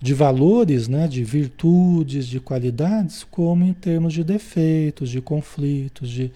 [0.00, 6.32] de valores, né, de virtudes, de qualidades, como em termos de defeitos, de conflitos, de,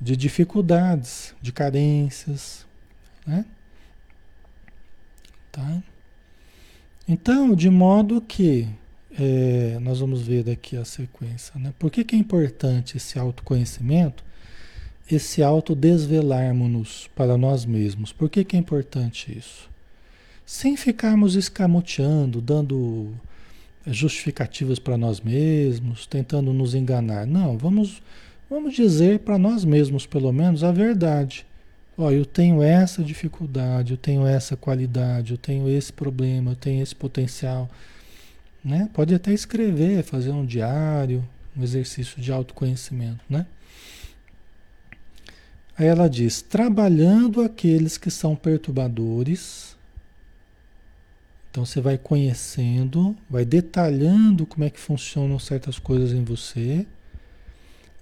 [0.00, 2.66] de dificuldades, de carências.
[3.26, 3.44] Né?
[5.52, 5.82] Tá?
[7.06, 8.68] Então, de modo que
[9.18, 11.52] é, nós vamos ver daqui a sequência.
[11.58, 11.72] Né?
[11.78, 14.24] Por que, que é importante esse autoconhecimento?
[15.10, 18.12] Esse autodesvelarmos-nos para nós mesmos.
[18.12, 19.69] Por que, que é importante isso?
[20.50, 23.12] Sem ficarmos escamoteando, dando
[23.86, 27.26] justificativas para nós mesmos, tentando nos enganar.
[27.26, 28.02] Não, vamos,
[28.48, 31.46] vamos dizer para nós mesmos, pelo menos, a verdade.
[31.96, 36.82] Ó, eu tenho essa dificuldade, eu tenho essa qualidade, eu tenho esse problema, eu tenho
[36.82, 37.70] esse potencial
[38.64, 38.88] né?
[38.92, 43.46] Pode até escrever, fazer um diário, um exercício de autoconhecimento, né?
[45.76, 49.69] Aí ela diz: trabalhando aqueles que são perturbadores.
[51.50, 56.86] Então você vai conhecendo, vai detalhando como é que funcionam certas coisas em você,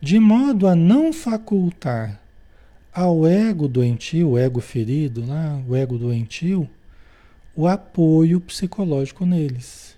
[0.01, 2.21] de modo a não facultar
[2.93, 5.65] ao ego doentio, o ego ferido, né?
[5.67, 6.69] o ego doentio,
[7.57, 9.97] o apoio psicológico neles.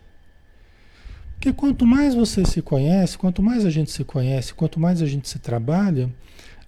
[1.35, 5.07] Porque quanto mais você se conhece, quanto mais a gente se conhece, quanto mais a
[5.07, 6.11] gente se trabalha,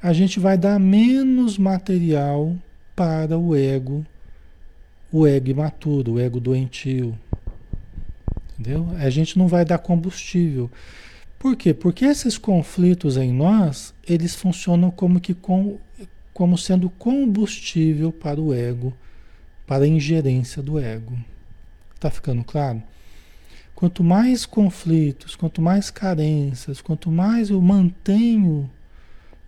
[0.03, 2.57] a gente vai dar menos material
[2.97, 4.05] para o ego,
[5.13, 7.17] o ego imaturo, o ego doentio.
[8.59, 8.89] Entendeu?
[8.99, 10.71] A gente não vai dar combustível.
[11.39, 11.75] Por quê?
[11.75, 15.79] Porque esses conflitos em nós, eles funcionam como que com,
[16.33, 18.93] como sendo combustível para o ego,
[19.67, 21.19] para a ingerência do ego.
[21.99, 22.83] Tá ficando claro?
[23.75, 28.71] Quanto mais conflitos, quanto mais carências, quanto mais eu mantenho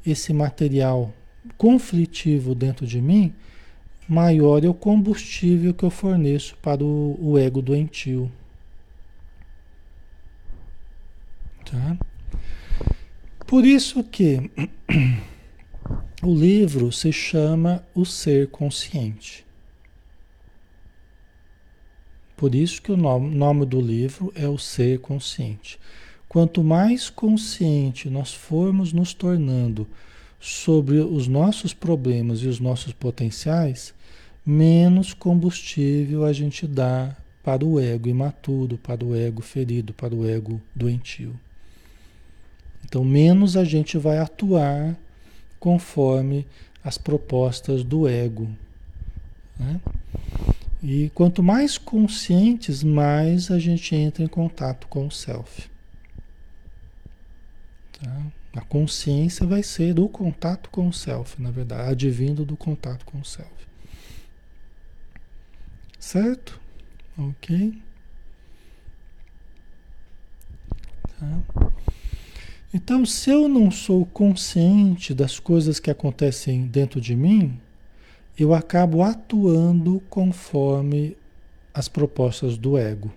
[0.05, 1.15] esse material
[1.57, 3.33] conflitivo dentro de mim,
[4.09, 8.31] maior é o combustível que eu forneço para o, o ego doentio.
[11.65, 11.97] Tá?
[13.47, 14.51] Por isso que
[16.23, 19.45] o livro se chama O Ser Consciente.
[22.37, 25.79] Por isso que o nome, nome do livro é o Ser Consciente.
[26.29, 29.87] Quanto mais consciente nós formos nos tornando
[30.45, 33.95] sobre os nossos problemas e os nossos potenciais,
[34.45, 40.29] menos combustível a gente dá para o ego imaturo, para o ego ferido, para o
[40.29, 41.35] ego doentio.
[42.85, 44.95] Então, menos a gente vai atuar
[45.59, 46.47] conforme
[46.85, 48.47] as propostas do ego.
[49.59, 49.81] Né?
[50.83, 55.71] E quanto mais conscientes, mais a gente entra em contato com o self.
[57.99, 58.27] Tá?
[58.57, 63.19] A consciência vai ser do contato com o self, na verdade, advindo do contato com
[63.19, 63.51] o self.
[65.99, 66.61] Certo?
[67.19, 67.77] Ok?
[71.19, 71.71] Tá?
[72.73, 77.61] Então, se eu não sou consciente das coisas que acontecem dentro de mim,
[78.39, 81.17] eu acabo atuando conforme
[81.73, 83.13] as propostas do ego.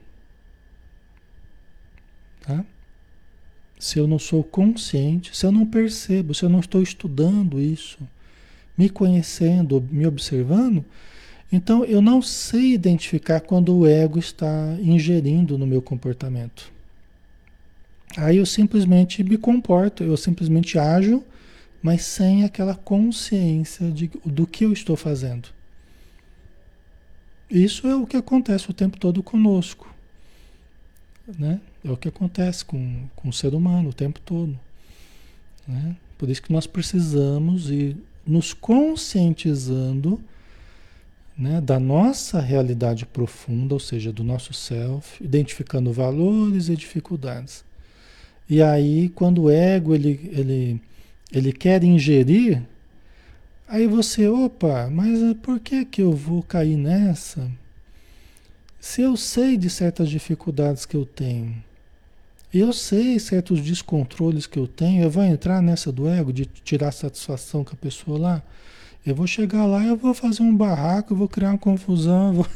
[2.42, 2.64] Tá?
[3.80, 8.00] Se eu não sou consciente, se eu não percebo, se eu não estou estudando isso,
[8.78, 10.84] me conhecendo, me observando,
[11.52, 16.72] então eu não sei identificar quando o ego está ingerindo no meu comportamento.
[18.18, 21.24] Aí eu simplesmente me comporto, eu simplesmente ajo
[21.82, 25.50] mas sem aquela consciência de, do que eu estou fazendo.
[27.50, 29.94] Isso é o que acontece o tempo todo conosco.
[31.40, 31.62] Né?
[31.88, 34.60] É o que acontece com, com o ser humano o tempo todo.
[35.68, 35.96] Né?
[36.18, 40.22] Por isso que nós precisamos ir nos conscientizando
[41.38, 47.64] né, da nossa realidade profunda, ou seja, do nosso self, identificando valores e dificuldades.
[48.50, 50.82] E aí, quando o ego ele, ele
[51.32, 52.64] ele quer ingerir,
[53.68, 57.52] aí você, opa, mas por que que eu vou cair nessa?
[58.80, 61.56] Se eu sei de certas dificuldades que eu tenho,
[62.60, 66.92] eu sei certos descontroles que eu tenho, eu vou entrar nessa do ego de tirar
[66.92, 68.44] satisfação com a pessoa lá.
[69.06, 72.34] Eu vou chegar lá, eu vou fazer um barraco, eu vou criar uma confusão, eu
[72.34, 72.48] vou,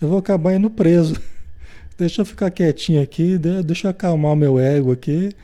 [0.00, 1.14] eu vou acabar indo preso.
[1.96, 5.34] deixa eu ficar quietinho aqui, deixa eu acalmar o meu ego aqui.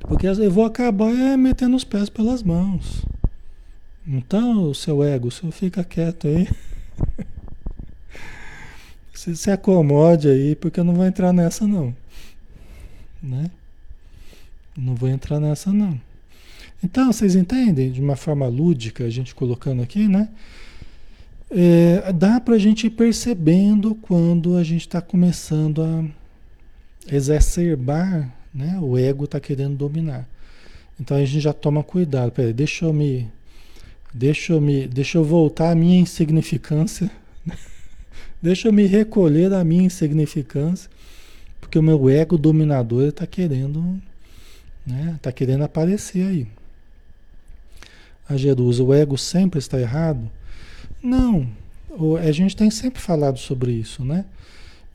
[0.00, 3.04] Porque eu vou acabar é, metendo os pés pelas mãos.
[4.06, 6.48] Então, seu ego, você fica quieto aí.
[9.12, 11.92] se, se acomode aí, porque eu não vou entrar nessa não.
[13.22, 13.50] Né?
[14.76, 15.98] Não vou entrar nessa não.
[16.82, 17.90] Então, vocês entendem?
[17.90, 20.28] De uma forma lúdica, a gente colocando aqui, né?
[21.50, 26.04] É, dá para a gente ir percebendo quando a gente está começando a
[27.14, 28.78] exacerbar, né?
[28.80, 30.28] O ego está querendo dominar.
[31.00, 32.32] Então a gente já toma cuidado.
[32.32, 33.30] Peraí, deixa eu me,
[34.12, 37.10] deixa eu me, deixa eu voltar à minha insignificância.
[38.42, 40.90] deixa eu me recolher da minha insignificância,
[41.66, 44.00] porque o meu ego dominador está querendo,
[44.86, 45.14] né?
[45.16, 46.46] Está querendo aparecer aí.
[48.28, 50.30] A Jerusa, o ego sempre está errado.
[51.02, 51.48] Não,
[52.24, 54.24] a gente tem sempre falado sobre isso, né?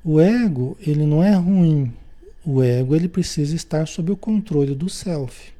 [0.01, 1.91] O ego, ele não é ruim.
[2.45, 5.51] O ego, ele precisa estar sob o controle do self.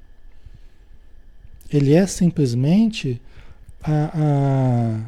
[1.69, 3.21] Ele é simplesmente
[3.83, 5.01] a,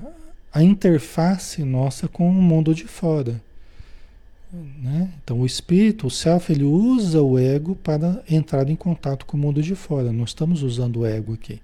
[0.53, 3.41] a, a interface nossa com o mundo de fora.
[4.53, 5.11] Né?
[5.23, 9.39] Então, o espírito, o self, ele usa o ego para entrar em contato com o
[9.39, 10.13] mundo de fora.
[10.13, 11.59] Nós estamos usando o ego aqui.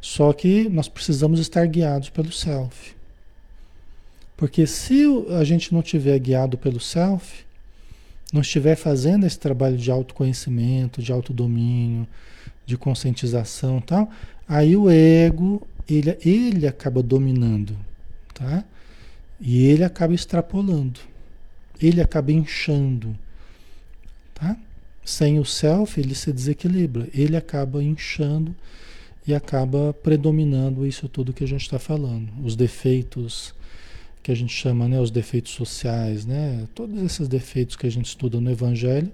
[0.00, 2.96] Só que nós precisamos estar guiados pelo self.
[4.36, 5.04] Porque se
[5.38, 7.44] a gente não tiver guiado pelo self,
[8.32, 12.06] não estiver fazendo esse trabalho de autoconhecimento, de autodomínio,
[12.64, 14.08] de conscientização tal,
[14.48, 17.76] aí o ego, ele, ele acaba dominando,
[18.32, 18.64] tá?
[19.40, 21.00] E ele acaba extrapolando.
[21.80, 23.16] Ele acaba inchando,
[24.34, 24.56] tá?
[25.04, 27.08] Sem o self, ele se desequilibra.
[27.14, 28.54] Ele acaba inchando
[29.26, 32.28] e acaba predominando isso tudo que a gente está falando.
[32.44, 33.54] Os defeitos
[34.22, 38.06] que a gente chama, né, os defeitos sociais, né, todos esses defeitos que a gente
[38.06, 39.10] estuda no Evangelho,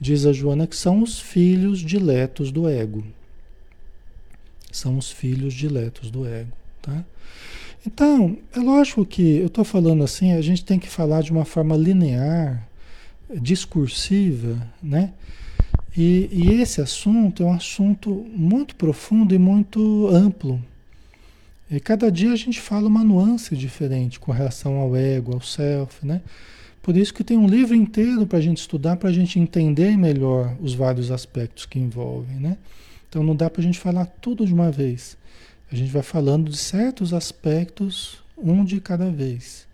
[0.00, 3.04] diz a Joana que são os filhos diletos do ego.
[4.72, 7.04] São os filhos diletos do ego, tá?
[7.84, 11.44] Então, é lógico que eu estou falando assim, a gente tem que falar de uma
[11.44, 12.68] forma linear,
[13.40, 15.12] discursiva, né?
[15.96, 20.62] E, e, esse assunto é um assunto muito profundo e muito amplo.
[21.70, 26.06] E cada dia a gente fala uma nuance diferente com relação ao ego, ao self,
[26.06, 26.22] né?
[26.82, 29.96] Por isso que tem um livro inteiro para a gente estudar, para a gente entender
[29.96, 32.56] melhor os vários aspectos que envolvem, né?
[33.08, 35.16] Então não dá para a gente falar tudo de uma vez.
[35.72, 39.66] A gente vai falando de certos aspectos, um de cada vez,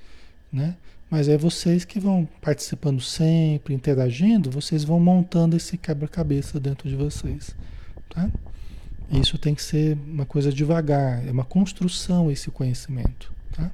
[0.52, 0.76] né?
[1.10, 6.94] Mas é vocês que vão participando sempre, interagindo, vocês vão montando esse quebra-cabeça dentro de
[6.94, 7.56] vocês.
[8.10, 8.30] Tá?
[9.10, 13.32] Isso tem que ser uma coisa devagar, é uma construção esse conhecimento.
[13.52, 13.72] Tá?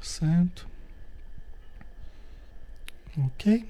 [0.00, 0.66] Certo?
[3.18, 3.66] Ok?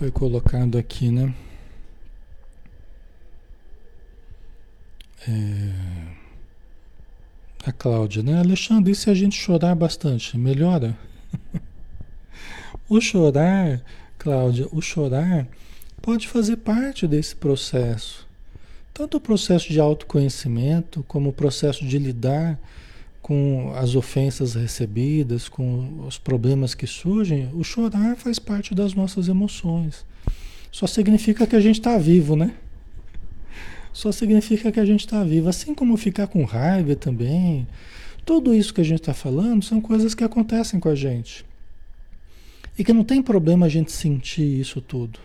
[0.00, 1.34] Foi colocado aqui, né?
[5.28, 5.72] É...
[7.66, 8.38] A Cláudia, né?
[8.38, 10.96] Alexandre, e se a gente chorar bastante, melhora?
[12.88, 13.82] o chorar,
[14.16, 15.46] Cláudia, o chorar
[16.00, 18.26] pode fazer parte desse processo.
[18.94, 22.58] Tanto o processo de autoconhecimento, como o processo de lidar
[23.22, 29.28] com as ofensas recebidas, com os problemas que surgem, o chorar faz parte das nossas
[29.28, 30.04] emoções.
[30.72, 32.54] Só significa que a gente está vivo, né?
[33.92, 35.48] Só significa que a gente está vivo.
[35.48, 37.66] Assim como ficar com raiva também.
[38.24, 41.44] Tudo isso que a gente está falando são coisas que acontecem com a gente.
[42.78, 45.18] E que não tem problema a gente sentir isso tudo.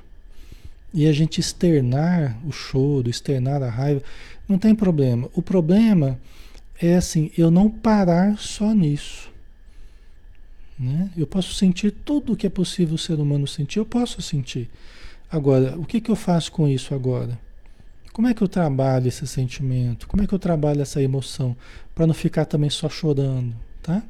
[0.94, 4.02] E a gente externar o choro, externar a raiva,
[4.48, 5.30] não tem problema.
[5.34, 6.20] O problema
[6.82, 9.32] assim, eu não parar só nisso.
[10.78, 11.10] Né?
[11.16, 14.70] Eu posso sentir tudo o que é possível o ser humano sentir, eu posso sentir.
[15.32, 17.40] Agora, o que, que eu faço com isso agora?
[18.12, 20.08] Como é que eu trabalho esse sentimento?
[20.08, 21.56] Como é que eu trabalho essa emoção?
[21.94, 24.04] Para não ficar também só chorando, tá?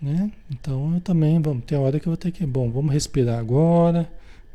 [0.00, 0.30] Né?
[0.50, 4.10] Então eu também, vamos, tem hora que eu vou ter que, bom, vamos respirar agora,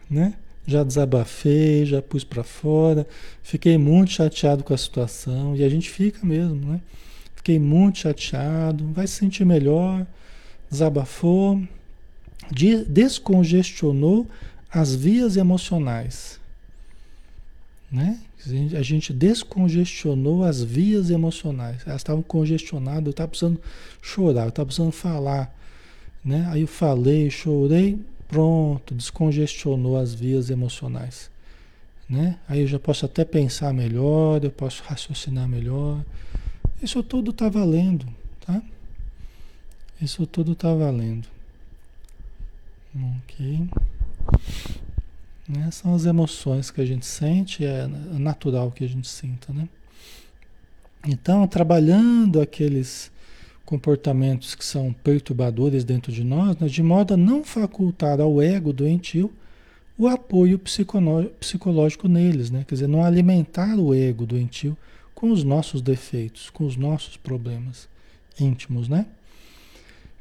[0.10, 0.34] né?
[0.68, 3.08] Já desabafei, já pus para fora,
[3.42, 6.82] fiquei muito chateado com a situação e a gente fica mesmo, né?
[7.34, 10.06] Fiquei muito chateado, vai se sentir melhor,
[10.70, 11.64] desabafou,
[12.88, 14.28] descongestionou
[14.70, 16.38] as vias emocionais,
[17.90, 18.20] né?
[18.78, 21.82] A gente descongestionou as vias emocionais.
[21.86, 23.60] Elas estavam congestionadas, eu estava precisando
[24.02, 25.54] chorar, eu estava precisando falar,
[26.24, 26.48] né?
[26.50, 31.32] Aí eu falei, chorei, Pronto, descongestionou as vias emocionais.
[32.10, 32.40] Né?
[32.48, 36.04] Aí eu já posso até pensar melhor, eu posso raciocinar melhor.
[36.82, 38.08] Isso tudo está valendo,
[38.46, 38.62] tá?
[40.02, 41.28] Isso tudo está valendo.
[42.96, 43.68] Ok.
[45.48, 45.72] Né?
[45.72, 49.68] São as emoções que a gente sente, é natural que a gente sinta, né?
[51.06, 53.12] Então, trabalhando aqueles
[53.68, 58.72] comportamentos que são perturbadores dentro de nós, né, de modo a não facultar ao ego
[58.72, 59.30] doentio
[59.98, 62.64] o apoio psicológico neles, né?
[62.66, 64.78] quer dizer, não alimentar o ego doentio
[65.14, 67.90] com os nossos defeitos, com os nossos problemas
[68.40, 69.06] íntimos, né?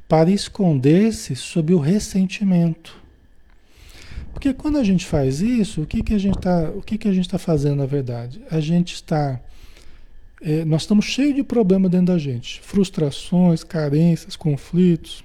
[0.09, 2.99] Para esconder-se sob o ressentimento.
[4.33, 6.73] Porque quando a gente faz isso, o que, que a gente está,
[7.21, 8.41] está fazendo na verdade?
[8.49, 9.39] A gente está
[10.41, 12.61] é, nós estamos cheios de problemas dentro da gente.
[12.61, 15.23] Frustrações, carências, conflitos,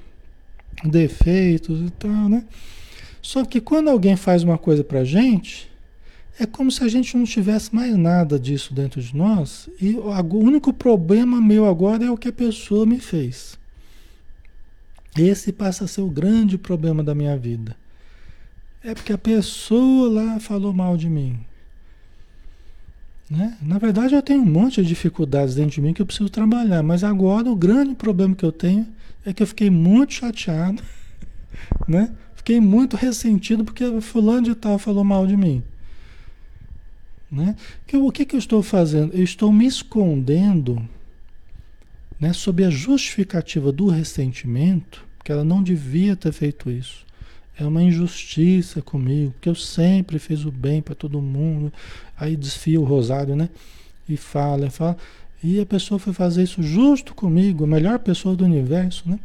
[0.85, 2.45] defeitos e tal, né?
[3.21, 5.71] Só que quando alguém faz uma coisa pra gente,
[6.39, 9.69] é como se a gente não tivesse mais nada disso dentro de nós.
[9.81, 13.59] E o único problema meu agora é o que a pessoa me fez.
[15.17, 17.77] Esse passa a ser o grande problema da minha vida.
[18.83, 21.39] É porque a pessoa lá falou mal de mim.
[23.33, 23.57] Né?
[23.62, 26.83] Na verdade, eu tenho um monte de dificuldades dentro de mim que eu preciso trabalhar,
[26.83, 28.87] mas agora o grande problema que eu tenho
[29.24, 30.83] é que eu fiquei muito chateado,
[31.89, 32.12] né?
[32.35, 35.62] Fiquei muito ressentido porque fulano de tal falou mal de mim.
[37.30, 37.57] Né?
[37.87, 39.14] Que, o que, que eu estou fazendo?
[39.14, 40.87] Eu estou me escondendo
[42.20, 47.07] né, sob a justificativa do ressentimento, que ela não devia ter feito isso
[47.59, 51.73] é uma injustiça comigo, porque eu sempre fiz o bem para todo mundo.
[52.17, 53.49] Aí desfia o rosário, né?
[54.09, 54.97] E fala, fala.
[55.43, 59.19] E a pessoa foi fazer isso justo comigo, a melhor pessoa do universo, né?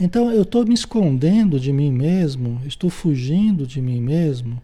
[0.00, 4.60] Então eu estou me escondendo de mim mesmo, estou fugindo de mim mesmo,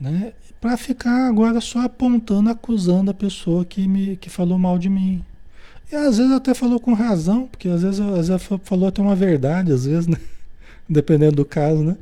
[0.00, 0.32] né?
[0.60, 5.24] Para ficar agora só apontando, acusando a pessoa que me que falou mal de mim.
[5.90, 9.14] E às vezes até falou com razão, porque às vezes, às vezes falou até uma
[9.14, 10.18] verdade, às vezes, né?
[10.88, 11.96] Dependendo do caso, né?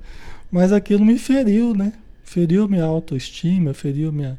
[0.51, 1.93] Mas aquilo me feriu, né?
[2.25, 4.39] Feriu minha autoestima, feriu minha,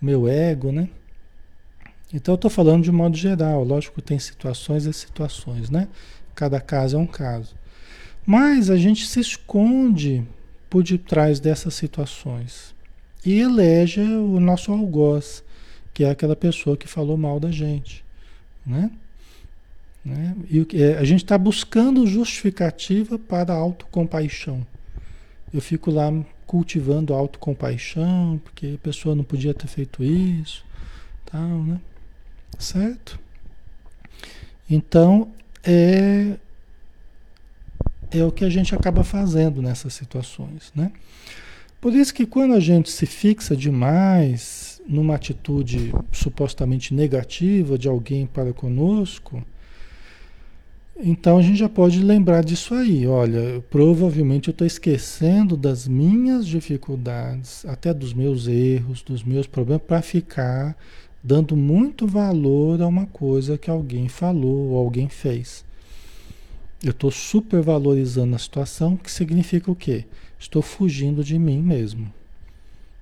[0.00, 0.88] meu ego, né?
[2.12, 5.88] Então eu estou falando de modo geral, lógico que tem situações e situações, né?
[6.34, 7.54] Cada caso é um caso.
[8.26, 10.26] Mas a gente se esconde
[10.70, 12.74] por detrás dessas situações
[13.24, 15.42] e elege o nosso algoz,
[15.92, 18.04] que é aquela pessoa que falou mal da gente,
[18.66, 18.90] né?
[20.04, 20.36] Né?
[20.50, 24.66] E é, a gente está buscando justificativa para a autocompaixão.
[25.52, 26.12] Eu fico lá
[26.46, 30.64] cultivando autocompaixão, porque a pessoa não podia ter feito isso,
[31.24, 31.80] tal, né?
[32.58, 33.18] Certo?
[34.68, 35.32] Então,
[35.62, 36.36] é,
[38.10, 40.92] é o que a gente acaba fazendo nessas situações, né?
[41.80, 48.26] Por isso que quando a gente se fixa demais numa atitude supostamente negativa de alguém
[48.26, 49.44] para conosco,
[50.96, 53.06] então a gente já pode lembrar disso aí.
[53.06, 59.82] Olha, provavelmente eu estou esquecendo das minhas dificuldades, até dos meus erros, dos meus problemas,
[59.82, 60.76] para ficar
[61.22, 65.64] dando muito valor a uma coisa que alguém falou ou alguém fez.
[66.82, 70.04] Eu estou supervalorizando a situação, que significa o quê?
[70.38, 72.12] Estou fugindo de mim mesmo.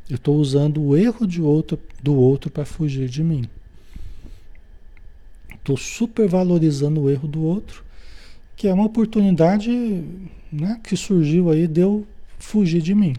[0.08, 3.44] Eu estou usando o erro de outro, do outro para fugir de mim.
[5.52, 7.81] Estou supervalorizando o erro do outro,
[8.56, 9.70] que é uma oportunidade
[10.50, 12.06] né, que surgiu aí de eu
[12.38, 13.14] fugir de mim,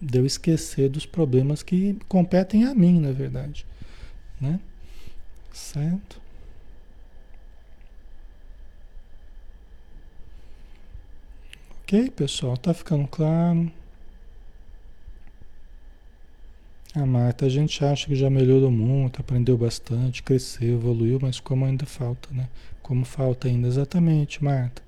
[0.00, 3.66] de eu esquecer dos problemas que competem a mim, na verdade.
[4.40, 4.58] Né?
[5.52, 6.20] Certo?
[11.82, 12.56] Ok, pessoal?
[12.56, 13.70] Tá ficando claro?
[16.94, 21.64] A Marta, a gente acha que já melhorou muito, aprendeu bastante, cresceu, evoluiu, mas como
[21.64, 22.48] ainda falta, né?
[22.90, 24.82] Como falta ainda exatamente, Marta.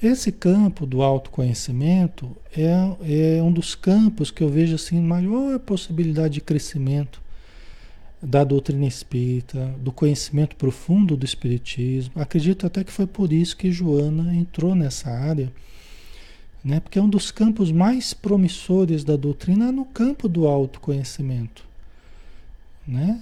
[0.00, 6.34] Esse campo do autoconhecimento é, é um dos campos que eu vejo assim maior possibilidade
[6.34, 7.20] de crescimento
[8.22, 12.12] da doutrina espírita, do conhecimento profundo do espiritismo.
[12.14, 15.52] Acredito até que foi por isso que Joana entrou nessa área
[16.64, 16.78] né?
[16.78, 21.66] Porque é um dos campos mais promissores da doutrina é no campo do autoconhecimento,
[22.86, 23.20] né?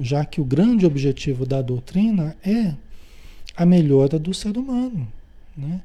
[0.00, 2.74] Já que o grande objetivo da doutrina é
[3.58, 5.06] a melhora do ser humano,
[5.56, 5.82] né?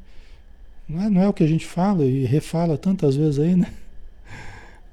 [0.87, 3.73] Não é, não é o que a gente fala e refala tantas vezes aí, né?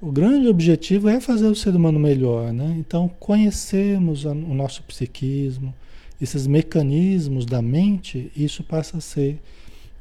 [0.01, 2.75] O grande objetivo é fazer o ser humano melhor, né?
[2.79, 5.75] Então, conhecermos o nosso psiquismo,
[6.19, 9.39] esses mecanismos da mente, isso passa a ser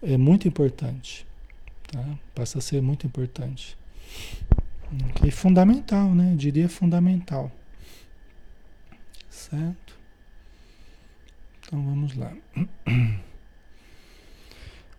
[0.01, 1.27] é, muito importante.
[1.91, 2.05] Tá?
[2.33, 3.77] Passa a ser muito importante.
[5.17, 5.31] Okay?
[5.31, 6.31] Fundamental, né?
[6.31, 7.51] Eu diria fundamental.
[9.29, 9.98] Certo?
[11.69, 12.33] Então vamos lá.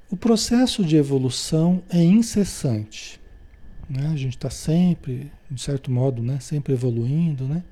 [0.09, 3.21] O processo de evolução é incessante.
[3.89, 4.07] Né?
[4.07, 6.39] A gente está sempre, de certo modo, né?
[6.39, 7.45] sempre evoluindo.
[7.45, 7.65] Né?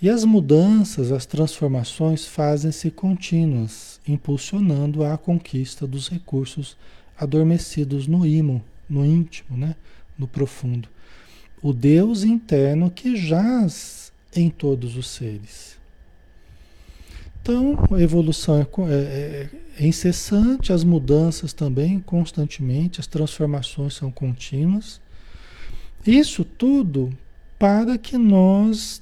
[0.00, 6.76] E as mudanças, as transformações fazem-se contínuas, impulsionando a conquista dos recursos
[7.18, 9.74] adormecidos no imo, no íntimo, né?
[10.16, 10.88] no profundo.
[11.60, 15.75] O Deus interno que jaz em todos os seres.
[17.48, 25.00] Então, a evolução é, é, é incessante, as mudanças também, constantemente, as transformações são contínuas.
[26.04, 27.16] Isso tudo
[27.56, 29.00] para que nós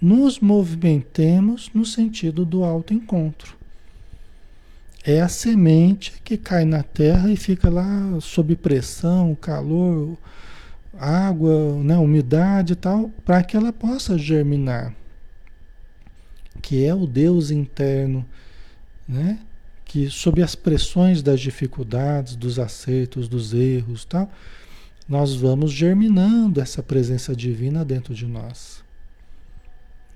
[0.00, 3.56] nos movimentemos no sentido do autoencontro.
[5.04, 10.16] É a semente que cai na terra e fica lá sob pressão, calor,
[10.96, 14.94] água, né, umidade e tal, para que ela possa germinar.
[16.60, 18.24] Que é o Deus interno,
[19.08, 19.38] né?
[19.84, 24.30] Que sob as pressões das dificuldades, dos acertos, dos erros, tal,
[25.08, 28.84] nós vamos germinando essa presença divina dentro de nós.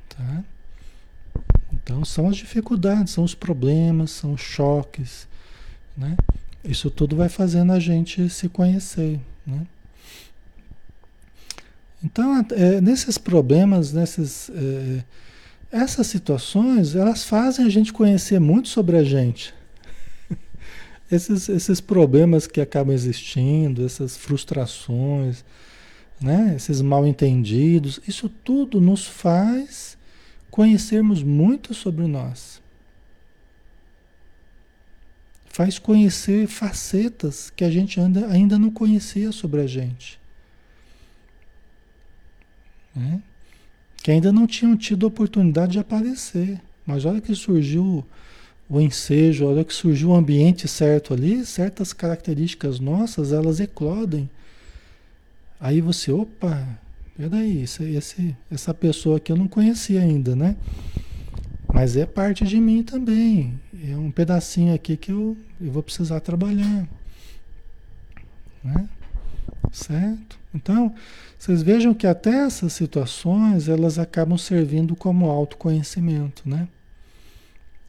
[0.09, 0.45] Tá?
[1.72, 5.26] Então são as dificuldades, são os problemas, são os choques,
[5.97, 6.16] né?
[6.62, 9.66] Isso tudo vai fazendo a gente se conhecer, né?
[12.03, 15.03] Então, é, nesses problemas, nessas, é,
[15.74, 19.52] essas situações, elas fazem a gente conhecer muito sobre a gente.
[21.10, 25.44] esses, esses problemas que acabam existindo, essas frustrações,
[26.20, 26.54] né?
[26.54, 29.98] esses mal entendidos, isso tudo nos faz
[30.48, 32.62] conhecermos muito sobre nós.
[35.46, 40.20] Faz conhecer facetas que a gente ainda, ainda não conhecia sobre a gente.
[42.94, 43.20] Né?
[44.05, 46.61] Que ainda não tinham tido oportunidade de aparecer.
[46.86, 48.05] Mas olha que surgiu
[48.68, 54.28] o ensejo, olha que surgiu o ambiente certo ali, certas características nossas, elas eclodem.
[55.59, 56.78] Aí você, opa,
[57.16, 60.57] Peraí, esse, esse, essa pessoa aqui eu não conhecia ainda, né?
[61.72, 63.59] Mas é parte de mim também.
[63.88, 66.88] É um pedacinho aqui que eu, eu vou precisar trabalhar.
[68.64, 68.88] Né?
[69.70, 70.38] Certo?
[70.55, 70.94] Então,
[71.38, 76.68] vocês vejam que até essas situações, elas acabam servindo como autoconhecimento, né?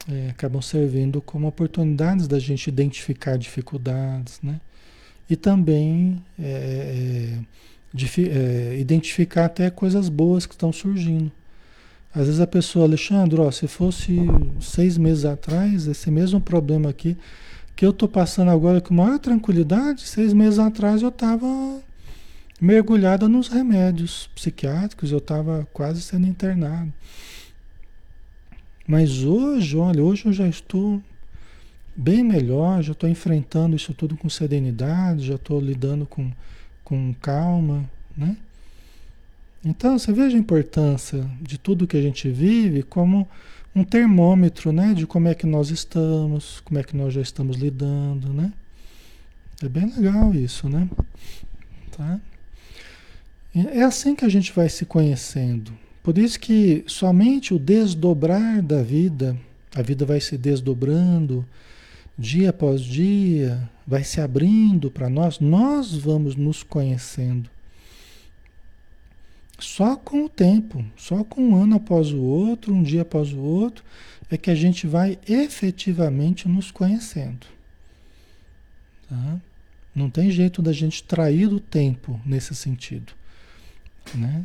[0.08, 4.60] É, acabam servindo como oportunidades da gente identificar dificuldades, né?
[5.28, 7.38] E também é, é
[8.28, 11.32] é, identificar até coisas boas que estão surgindo.
[12.14, 14.16] Às vezes a pessoa, Alexandre, ó, se fosse
[14.60, 17.16] seis meses atrás, esse mesmo problema aqui,
[17.74, 21.46] que eu estou passando agora com maior tranquilidade, seis meses atrás eu estava
[22.60, 26.92] mergulhada nos remédios psiquiátricos, eu estava quase sendo internado.
[28.86, 31.02] Mas hoje, olha, hoje eu já estou
[31.94, 36.30] bem melhor, já estou enfrentando isso tudo com serenidade, já estou lidando com
[36.86, 37.84] com calma,
[38.16, 38.36] né?
[39.64, 43.28] Então, você veja a importância de tudo que a gente vive como
[43.74, 44.94] um termômetro, né?
[44.94, 48.52] De como é que nós estamos, como é que nós já estamos lidando, né?
[49.60, 50.88] É bem legal isso, né?
[51.90, 52.20] Tá?
[53.56, 55.72] É assim que a gente vai se conhecendo.
[56.02, 59.34] Por isso que somente o desdobrar da vida,
[59.74, 61.44] a vida vai se desdobrando,
[62.18, 67.48] dia após dia, vai se abrindo para nós, nós vamos nos conhecendo.
[69.58, 73.38] Só com o tempo, só com um ano após o outro, um dia após o
[73.38, 73.82] outro,
[74.30, 77.46] é que a gente vai efetivamente nos conhecendo.
[79.08, 79.40] Tá?
[79.94, 83.14] Não tem jeito da gente trair o tempo nesse sentido.
[84.14, 84.44] Né?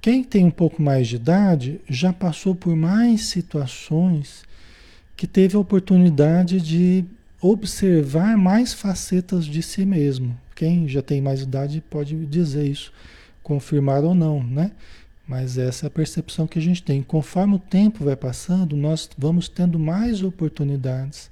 [0.00, 4.44] Quem tem um pouco mais de idade já passou por mais situações
[5.16, 7.04] que teve a oportunidade de
[7.40, 10.38] observar mais facetas de si mesmo.
[10.54, 12.92] Quem já tem mais idade pode dizer isso,
[13.42, 14.72] confirmar ou não, né?
[15.26, 17.02] Mas essa é a percepção que a gente tem.
[17.02, 21.30] Conforme o tempo vai passando, nós vamos tendo mais oportunidades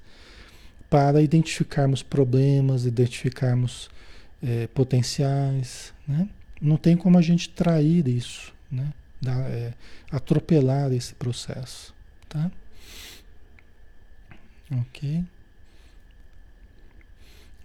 [0.89, 3.89] para identificarmos problemas, identificarmos
[4.41, 6.27] é, potenciais, né?
[6.63, 8.93] Não tem como a gente trair isso, né?
[9.21, 9.73] Da, é,
[10.09, 11.93] atropelar esse processo,
[12.29, 12.49] tá?
[14.71, 15.25] Ok?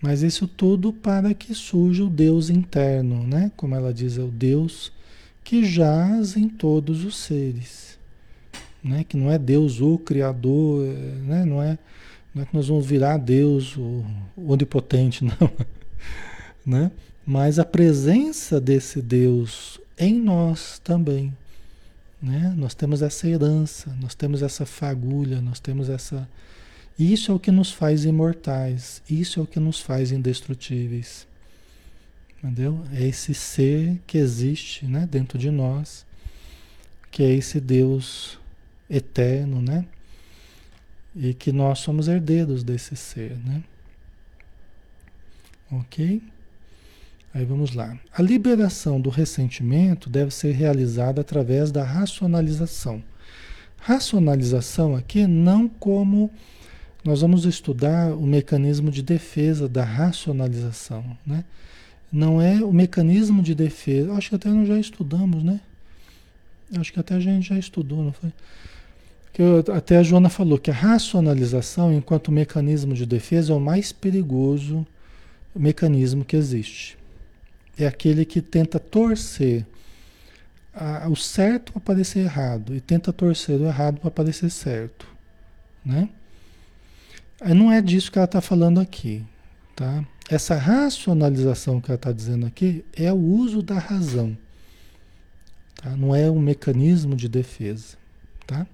[0.03, 3.53] Mas isso tudo para que surja o Deus interno, né?
[3.57, 4.93] Como ela diz, é o Deus
[5.45, 7.97] que jaz em todos os seres,
[8.83, 9.05] né?
[9.05, 10.85] Que não é Deus o Criador,
[11.25, 11.45] né?
[11.45, 11.79] Não é,
[12.35, 14.05] não é que nós vamos virar Deus o,
[14.37, 15.51] onipotente, não.
[16.67, 16.91] né?
[17.31, 21.37] Mas a presença desse Deus em nós também,
[22.23, 22.55] né?
[22.57, 26.27] Nós temos essa herança, nós temos essa fagulha, nós temos essa.
[26.99, 31.27] Isso é o que nos faz imortais, isso é o que nos faz indestrutíveis.
[32.39, 32.83] Entendeu?
[32.95, 36.07] É esse ser que existe né, dentro de nós,
[37.11, 38.39] que é esse Deus
[38.89, 39.85] eterno, né?
[41.15, 43.63] E que nós somos herdeiros desse ser, né?
[45.71, 46.23] Ok?
[47.33, 47.97] Aí vamos lá.
[48.13, 53.03] A liberação do ressentimento deve ser realizada através da racionalização.
[53.77, 56.31] Racionalização aqui não como
[57.05, 61.45] nós vamos estudar o mecanismo de defesa da racionalização, né?
[62.11, 64.13] Não é o mecanismo de defesa.
[64.15, 65.61] Acho que até nós já estudamos, né?
[66.77, 68.33] Acho que até a gente já estudou, não foi?
[69.33, 73.61] Que eu, até a Joana falou que a racionalização, enquanto mecanismo de defesa, é o
[73.61, 74.87] mais perigoso
[75.55, 76.98] mecanismo que existe
[77.79, 79.65] é aquele que tenta torcer
[81.11, 85.07] o certo para parecer errado e tenta torcer o errado para parecer certo,
[85.85, 86.09] né?
[87.55, 89.25] Não é disso que ela está falando aqui,
[89.75, 90.05] tá?
[90.31, 94.37] Essa racionalização que ela está dizendo aqui é o uso da razão,
[95.77, 95.97] tá?
[95.97, 97.97] Não é um mecanismo de defesa,
[98.47, 98.67] tá?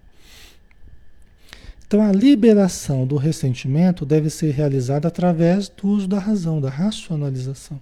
[1.86, 7.80] Então a liberação do ressentimento deve ser realizada através do uso da razão, da racionalização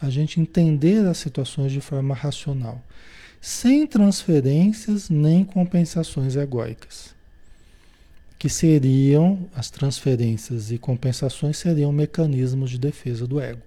[0.00, 2.82] a gente entender as situações de forma racional,
[3.40, 7.14] sem transferências nem compensações egóicas.
[8.38, 13.62] Que seriam as transferências e compensações seriam mecanismos de defesa do ego.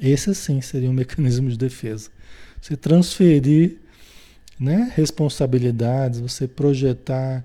[0.00, 2.10] Esse sim seria um mecanismo de defesa.
[2.60, 3.76] Você transferir
[4.58, 7.44] né, responsabilidades, você projetar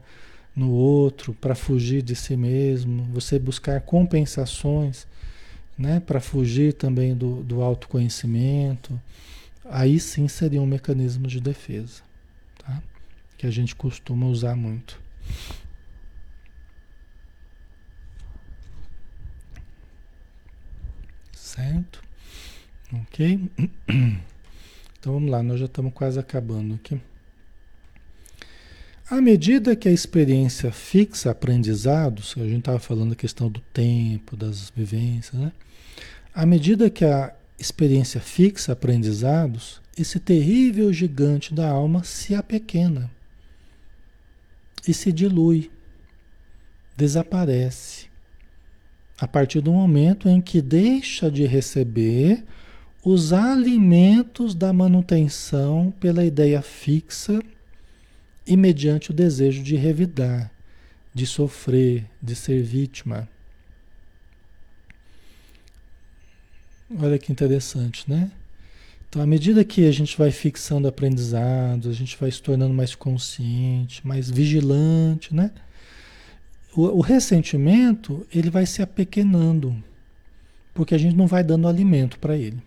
[0.56, 5.06] no outro para fugir de si mesmo, você buscar compensações
[5.82, 9.02] né, para fugir também do, do autoconhecimento,
[9.66, 12.02] aí sim seria um mecanismo de defesa,
[12.60, 12.82] tá?
[13.38, 15.02] que a gente costuma usar muito.
[21.34, 22.04] Certo?
[22.94, 23.50] Ok?
[25.02, 27.02] Então vamos lá, nós já estamos quase acabando aqui.
[29.10, 34.38] À medida que a experiência fixa aprendizados, a gente estava falando a questão do tempo,
[34.38, 35.52] das vivências, né?
[36.34, 43.12] À medida que a experiência fixa aprendizados, esse terrível gigante da alma se apequena
[44.88, 45.70] e se dilui,
[46.96, 48.06] desaparece.
[49.20, 52.44] A partir do momento em que deixa de receber
[53.04, 57.42] os alimentos da manutenção pela ideia fixa
[58.48, 60.52] e mediante o desejo de revidar,
[61.14, 63.28] de sofrer, de ser vítima.
[67.00, 68.32] Olha que interessante, né?
[69.08, 72.96] Então, à medida que a gente vai fixando aprendizados, a gente vai se tornando mais
[72.96, 75.52] consciente, mais vigilante, né?
[76.74, 79.76] O, o, ressentimento, ele vai se apequenando,
[80.74, 82.58] porque a gente não vai dando alimento para ele.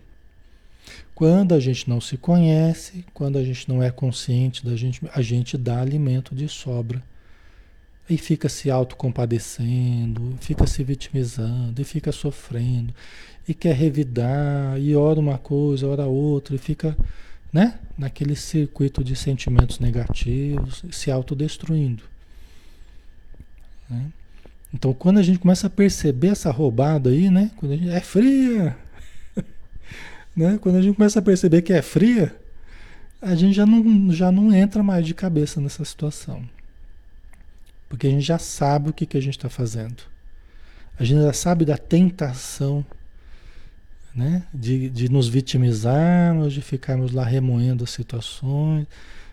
[1.15, 5.21] Quando a gente não se conhece, quando a gente não é consciente da gente, a
[5.21, 7.01] gente dá alimento de sobra.
[8.07, 12.93] E fica se autocompadecendo, fica se vitimizando, e fica sofrendo,
[13.47, 16.95] e quer revidar, e ora uma coisa, ora outra, e fica
[17.51, 22.03] né, naquele circuito de sentimentos negativos, se autodestruindo.
[23.89, 24.05] Né?
[24.73, 27.49] Então, quando a gente começa a perceber essa roubada aí, né?
[27.55, 28.75] Quando a gente é fria,
[30.35, 30.57] né?
[30.59, 32.35] Quando a gente começa a perceber que é fria,
[33.21, 36.43] a gente já não, já não entra mais de cabeça nessa situação.
[37.95, 40.03] Porque a gente já sabe o que, que a gente está fazendo.
[40.99, 42.85] A gente já sabe da tentação
[44.13, 44.43] né?
[44.53, 48.85] de, de nos vitimizarmos, de ficarmos lá remoendo as situações.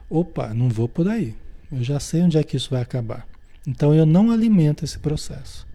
[0.09, 1.35] Opa, não vou por aí.
[1.71, 3.27] Eu já sei onde é que isso vai acabar.
[3.67, 5.67] Então eu não alimento esse processo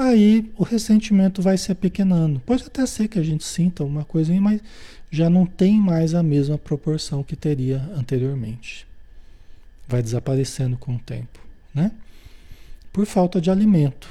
[0.00, 2.40] aí o ressentimento vai se apequenando.
[2.40, 4.60] Pode até ser que a gente sinta uma coisinha, mas
[5.10, 8.86] já não tem mais a mesma proporção que teria anteriormente.
[9.86, 11.40] Vai desaparecendo com o tempo,
[11.74, 11.90] né?
[12.92, 14.10] Por falta de alimento.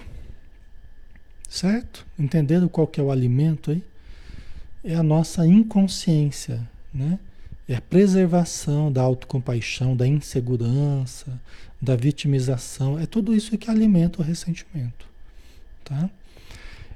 [1.48, 2.06] Certo?
[2.18, 3.84] Entendendo qual que é o alimento aí?
[4.84, 7.20] É a nossa inconsciência, né?
[7.68, 11.40] É a preservação da autocompaixão, da insegurança,
[11.80, 12.98] da vitimização.
[12.98, 15.08] É tudo isso que alimenta o ressentimento.
[15.84, 16.10] Tá?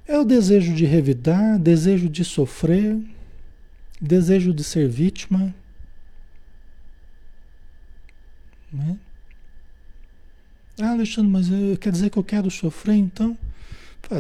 [0.07, 2.99] É o desejo de revidar, desejo de sofrer,
[4.01, 5.53] desejo de ser vítima.
[8.71, 8.97] Né?
[10.79, 13.37] Ah, Alexandre, mas eu, quer dizer que eu quero sofrer então?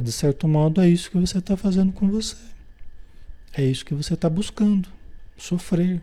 [0.01, 2.35] de certo modo é isso que você está fazendo com você.
[3.55, 4.89] É isso que você está buscando,
[5.37, 6.01] sofrer.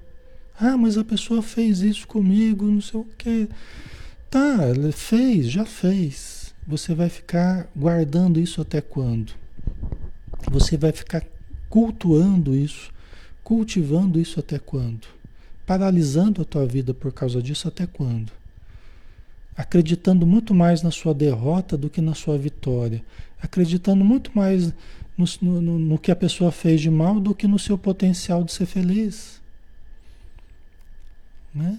[0.59, 3.49] Ah, mas a pessoa fez isso comigo, não sei o quê.
[4.31, 6.55] Tá, ela fez, já fez.
[6.67, 9.33] Você vai ficar guardando isso até quando?
[10.51, 11.25] Você vai ficar
[11.69, 12.93] cultuando isso,
[13.43, 15.09] cultivando isso até quando?
[15.67, 18.40] Paralisando a tua vida por causa disso até quando?
[19.61, 23.05] Acreditando muito mais na sua derrota do que na sua vitória.
[23.43, 24.73] Acreditando muito mais
[25.19, 25.27] no,
[25.61, 28.65] no, no que a pessoa fez de mal do que no seu potencial de ser
[28.65, 29.39] feliz.
[31.55, 31.79] Né?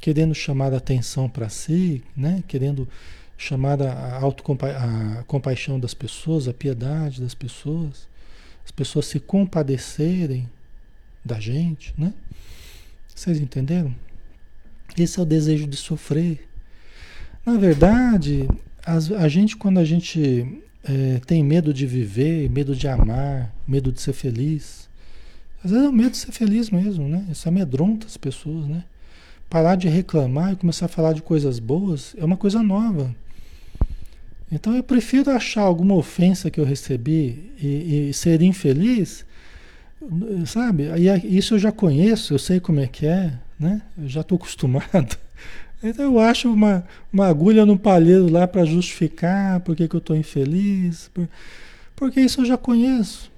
[0.00, 2.42] Querendo chamar a atenção para si, né?
[2.48, 2.88] querendo
[3.36, 8.08] chamar a, autocompa a compaixão das pessoas, a piedade das pessoas,
[8.64, 10.48] as pessoas se compadecerem
[11.22, 12.14] da gente, né?
[13.14, 13.94] Vocês entenderam?
[14.96, 16.53] Esse é o desejo de sofrer.
[17.44, 18.48] Na verdade,
[18.84, 23.92] as, a gente, quando a gente é, tem medo de viver, medo de amar, medo
[23.92, 24.88] de ser feliz.
[25.62, 27.26] Às vezes é o medo de ser feliz mesmo, né?
[27.30, 28.84] Isso amedronta as pessoas, né?
[29.48, 33.14] Parar de reclamar e começar a falar de coisas boas é uma coisa nova.
[34.50, 39.24] Então eu prefiro achar alguma ofensa que eu recebi e, e ser infeliz,
[40.46, 40.84] sabe?
[40.96, 43.82] E isso eu já conheço, eu sei como é que é, né?
[43.98, 45.18] Eu já estou acostumado.
[45.84, 46.82] Então eu acho uma,
[47.12, 51.10] uma agulha no palheiro lá para justificar porque que eu estou infeliz.
[51.12, 51.28] Por,
[51.94, 53.30] porque isso eu já conheço.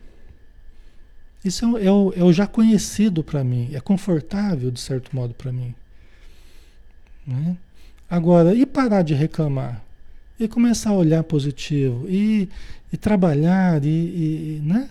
[1.44, 3.70] Isso é, é, o, é o já conhecido para mim.
[3.72, 5.74] É confortável, de certo modo, para mim.
[7.26, 7.57] Né?
[8.09, 9.82] Agora, e parar de reclamar?
[10.38, 12.07] E começar a olhar positivo?
[12.09, 12.49] E,
[12.92, 13.84] e trabalhar?
[13.84, 14.88] E, e, né?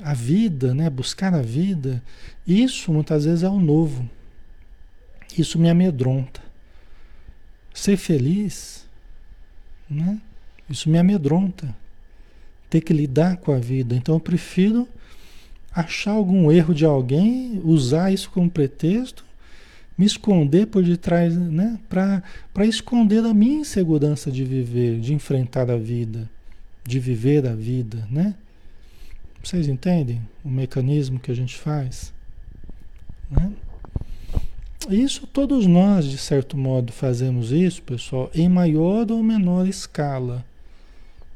[0.00, 0.88] A vida, né?
[0.88, 2.00] buscar a vida.
[2.46, 4.08] Isso muitas vezes é o novo.
[5.36, 6.40] Isso me amedronta.
[7.74, 8.86] Ser feliz,
[9.88, 10.20] né?
[10.68, 11.74] Isso me amedronta.
[12.68, 13.94] Ter que lidar com a vida.
[13.94, 14.88] Então eu prefiro
[15.72, 19.24] achar algum erro de alguém, usar isso como pretexto,
[19.96, 21.78] me esconder por detrás, né?
[21.88, 26.28] Para esconder a minha insegurança de viver, de enfrentar a vida,
[26.84, 28.34] de viver a vida, né?
[29.42, 32.12] Vocês entendem o mecanismo que a gente faz?
[33.30, 33.52] Né?
[34.88, 40.44] Isso todos nós, de certo modo, fazemos isso, pessoal, em maior ou menor escala.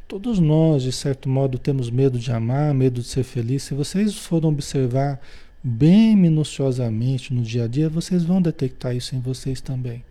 [0.06, 3.62] Todos nós, de certo modo, temos medo de amar, medo de ser feliz.
[3.62, 5.20] Se vocês forem observar
[5.62, 10.02] bem minuciosamente no dia a dia, vocês vão detectar isso em vocês também.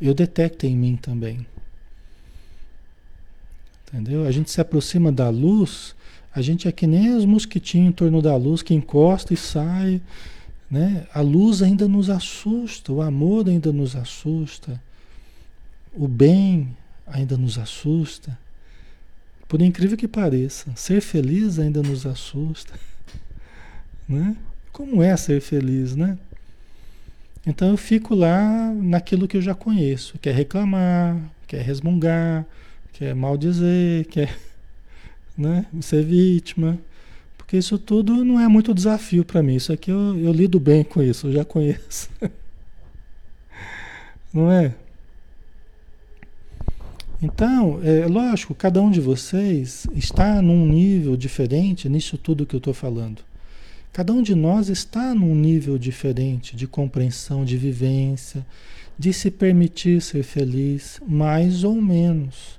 [0.00, 1.46] Eu detecto em mim também.
[3.86, 4.26] Entendeu?
[4.26, 5.94] A gente se aproxima da luz,
[6.34, 10.00] a gente é que nem os mosquitinhos em torno da luz que encosta e sai.
[10.70, 11.06] Né?
[11.12, 14.80] A luz ainda nos assusta, o amor ainda nos assusta,
[15.94, 18.38] o bem ainda nos assusta.
[19.48, 22.74] Por incrível que pareça, ser feliz ainda nos assusta.
[24.08, 24.34] Né?
[24.72, 26.16] Como é ser feliz, né?
[27.46, 32.46] Então eu fico lá naquilo que eu já conheço, quer reclamar, quer resmungar,
[32.92, 34.36] quer maldizer, quer
[35.36, 36.78] né, ser vítima.
[37.48, 39.54] Porque isso tudo não é muito desafio para mim.
[39.54, 42.10] Isso aqui eu, eu lido bem com isso, eu já conheço.
[44.30, 44.74] não é?
[47.22, 52.58] Então, é lógico, cada um de vocês está num nível diferente nisso tudo que eu
[52.58, 53.22] estou falando.
[53.94, 58.44] Cada um de nós está num nível diferente de compreensão, de vivência,
[58.98, 62.57] de se permitir ser feliz, mais ou menos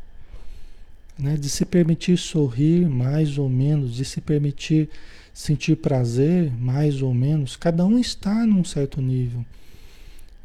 [1.20, 1.36] né?
[1.36, 4.89] de se permitir sorrir mais ou menos, de se permitir
[5.34, 7.55] sentir prazer mais ou menos.
[7.55, 9.45] Cada um está num certo nível.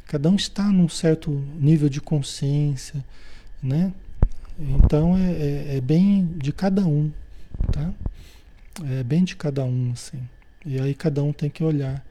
[0.07, 3.05] Cada um está num certo nível de consciência,
[3.63, 3.93] né?
[4.59, 7.11] Então é, é, é bem de cada um,
[7.73, 7.93] tá?
[8.85, 10.21] É bem de cada um, assim.
[10.65, 12.05] E aí cada um tem que olhar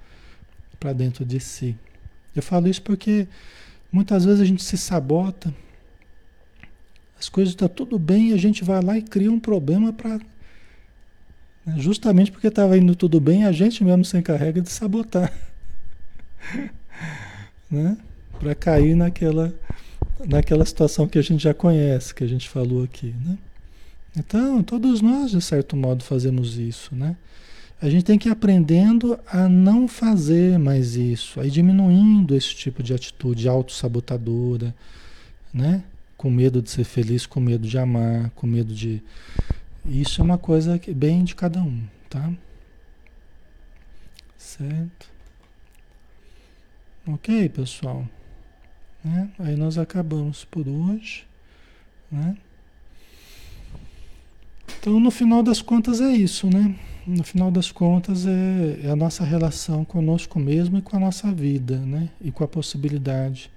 [0.80, 1.76] para dentro de si.
[2.36, 3.28] Eu falo isso porque
[3.92, 5.54] muitas vezes a gente se sabota
[7.24, 9.94] as coisas estão tá tudo bem e a gente vai lá e cria um problema
[9.94, 10.20] para.
[11.66, 15.32] Né, justamente porque estava indo tudo bem, a gente mesmo se encarrega de sabotar.
[17.72, 17.98] né?
[18.38, 19.54] Para cair naquela,
[20.28, 23.16] naquela situação que a gente já conhece, que a gente falou aqui.
[23.26, 23.38] Né?
[24.18, 26.94] Então, todos nós, de certo modo, fazemos isso.
[26.94, 27.16] Né?
[27.82, 32.84] A gente tem que ir aprendendo a não fazer mais isso, aí diminuindo esse tipo
[32.84, 34.76] de atitude autossabotadora,
[35.54, 35.84] né?
[36.24, 39.04] Com medo de ser feliz, com medo de amar, com medo de.
[39.86, 42.32] Isso é uma coisa que bem de cada um, tá?
[44.38, 45.12] Certo?
[47.06, 48.08] Ok, pessoal?
[49.04, 49.30] Né?
[49.38, 51.26] Aí nós acabamos por hoje,
[52.10, 52.38] né?
[54.80, 56.74] Então, no final das contas, é isso, né?
[57.06, 61.34] no final das contas, é, é, a nossa relação conosco mesmo e com a nossa
[61.34, 62.08] vida, né?
[62.22, 63.52] E com a possibilidade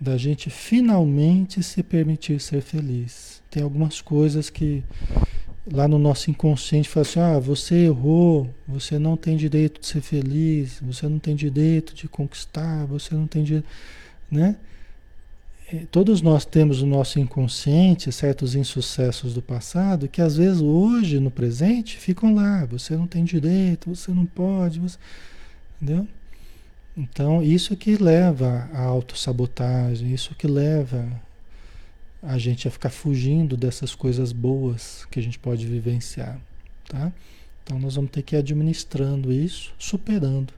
[0.00, 3.42] da gente finalmente se permitir ser feliz.
[3.50, 4.84] Tem algumas coisas que
[5.72, 10.00] lá no nosso inconsciente fala assim: ah, você errou, você não tem direito de ser
[10.00, 13.68] feliz, você não tem direito de conquistar, você não tem direito,
[14.30, 14.56] né?
[15.72, 21.18] É, todos nós temos no nosso inconsciente certos insucessos do passado que às vezes hoje,
[21.18, 22.64] no presente, ficam lá.
[22.66, 24.96] Você não tem direito, você não pode, você...
[25.82, 26.06] entendeu?
[26.96, 31.06] Então, isso que leva à autossabotagem, isso que leva
[32.22, 36.40] a gente a ficar fugindo dessas coisas boas que a gente pode vivenciar,
[36.88, 37.12] tá?
[37.62, 40.52] Então, nós vamos ter que ir administrando isso, superando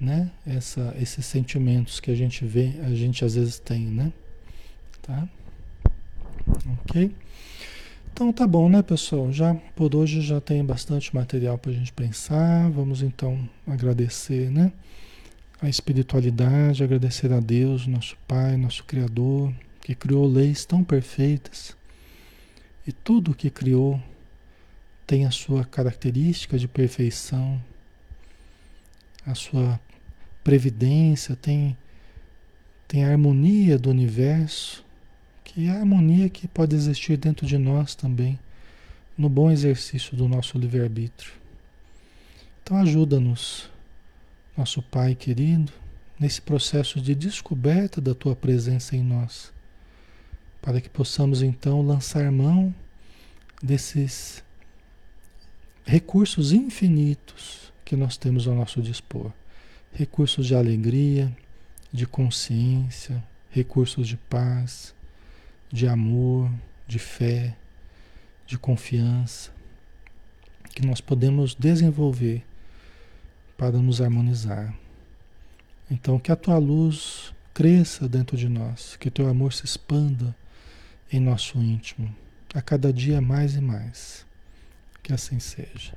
[0.00, 0.30] né?
[0.46, 4.10] Essa, esses sentimentos que a gente vê, a gente às vezes tem, né?
[5.02, 5.28] Tá?
[6.84, 7.14] Ok?
[8.12, 9.30] Então tá bom, né, pessoal?
[9.30, 12.70] Já por hoje já tem bastante material para a gente pensar.
[12.70, 14.72] Vamos então agradecer, né?
[15.62, 19.52] A espiritualidade, agradecer a Deus, nosso Pai, nosso Criador,
[19.82, 21.76] que criou leis tão perfeitas.
[22.86, 24.00] E tudo que criou
[25.06, 27.62] tem a sua característica de perfeição,
[29.26, 29.78] a sua
[30.42, 31.76] previdência, tem,
[32.88, 34.82] tem a harmonia do universo,
[35.44, 38.38] que é a harmonia que pode existir dentro de nós também,
[39.16, 41.32] no bom exercício do nosso livre-arbítrio.
[42.62, 43.68] Então ajuda-nos,
[44.56, 45.72] nosso Pai querido,
[46.18, 49.52] nesse processo de descoberta da tua presença em nós,
[50.60, 52.74] para que possamos então lançar mão
[53.62, 54.44] desses
[55.84, 59.32] recursos infinitos que nós temos ao nosso dispor.
[59.92, 61.34] Recursos de alegria,
[61.92, 64.94] de consciência, recursos de paz,
[65.72, 66.50] de amor,
[66.86, 67.56] de fé,
[68.46, 69.50] de confiança,
[70.74, 72.44] que nós podemos desenvolver
[73.60, 74.74] para nos harmonizar.
[75.90, 80.34] Então, que a tua luz cresça dentro de nós, que o teu amor se expanda
[81.12, 82.10] em nosso íntimo,
[82.54, 84.24] a cada dia mais e mais.
[85.02, 85.92] Que assim seja.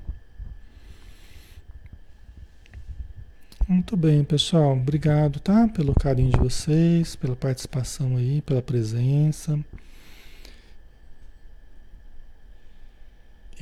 [3.65, 4.73] Muito bem, pessoal.
[4.73, 5.65] Obrigado, tá?
[5.69, 9.57] Pelo carinho de vocês, pela participação aí, pela presença.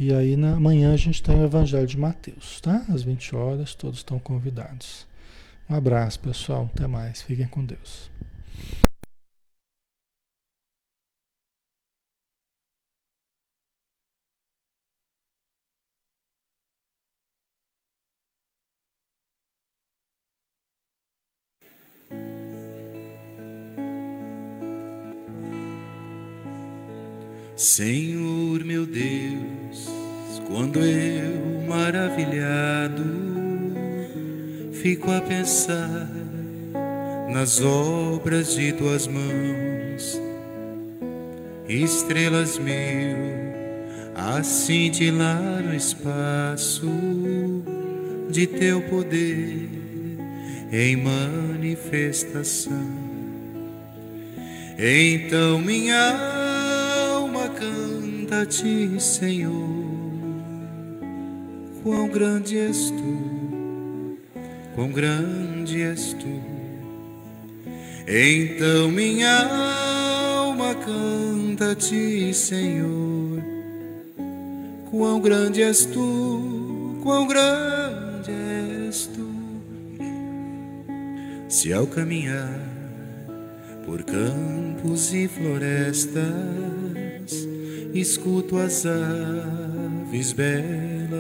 [0.02, 2.84] E aí na manhã a gente tem o Evangelho de Mateus, tá?
[2.90, 5.06] Às 20 horas, todos estão convidados.
[5.70, 6.68] Um abraço, pessoal.
[6.74, 7.22] Até mais.
[7.22, 8.10] Fiquem com Deus.
[27.56, 29.61] Senhor meu Deus,
[30.52, 33.04] quando eu maravilhado
[34.74, 36.10] fico a pensar
[37.30, 40.20] nas obras de tuas mãos,
[41.68, 43.52] estrelas mil
[44.16, 46.88] a cintilar no espaço
[48.30, 49.70] de teu poder
[50.72, 53.00] em manifestação.
[54.78, 56.42] Então minha
[58.32, 59.81] canta a ti, Senhor.
[61.84, 64.18] Quão grande és tu,
[64.76, 66.42] quão grande és tu.
[68.08, 69.48] Então minha
[70.38, 73.42] alma canta a ti, Senhor.
[74.92, 79.32] Quão grande és tu, quão grande és tu.
[81.50, 82.60] Se ao caminhar
[83.88, 86.22] por campos e florestas,
[87.92, 90.91] escuto as aves belas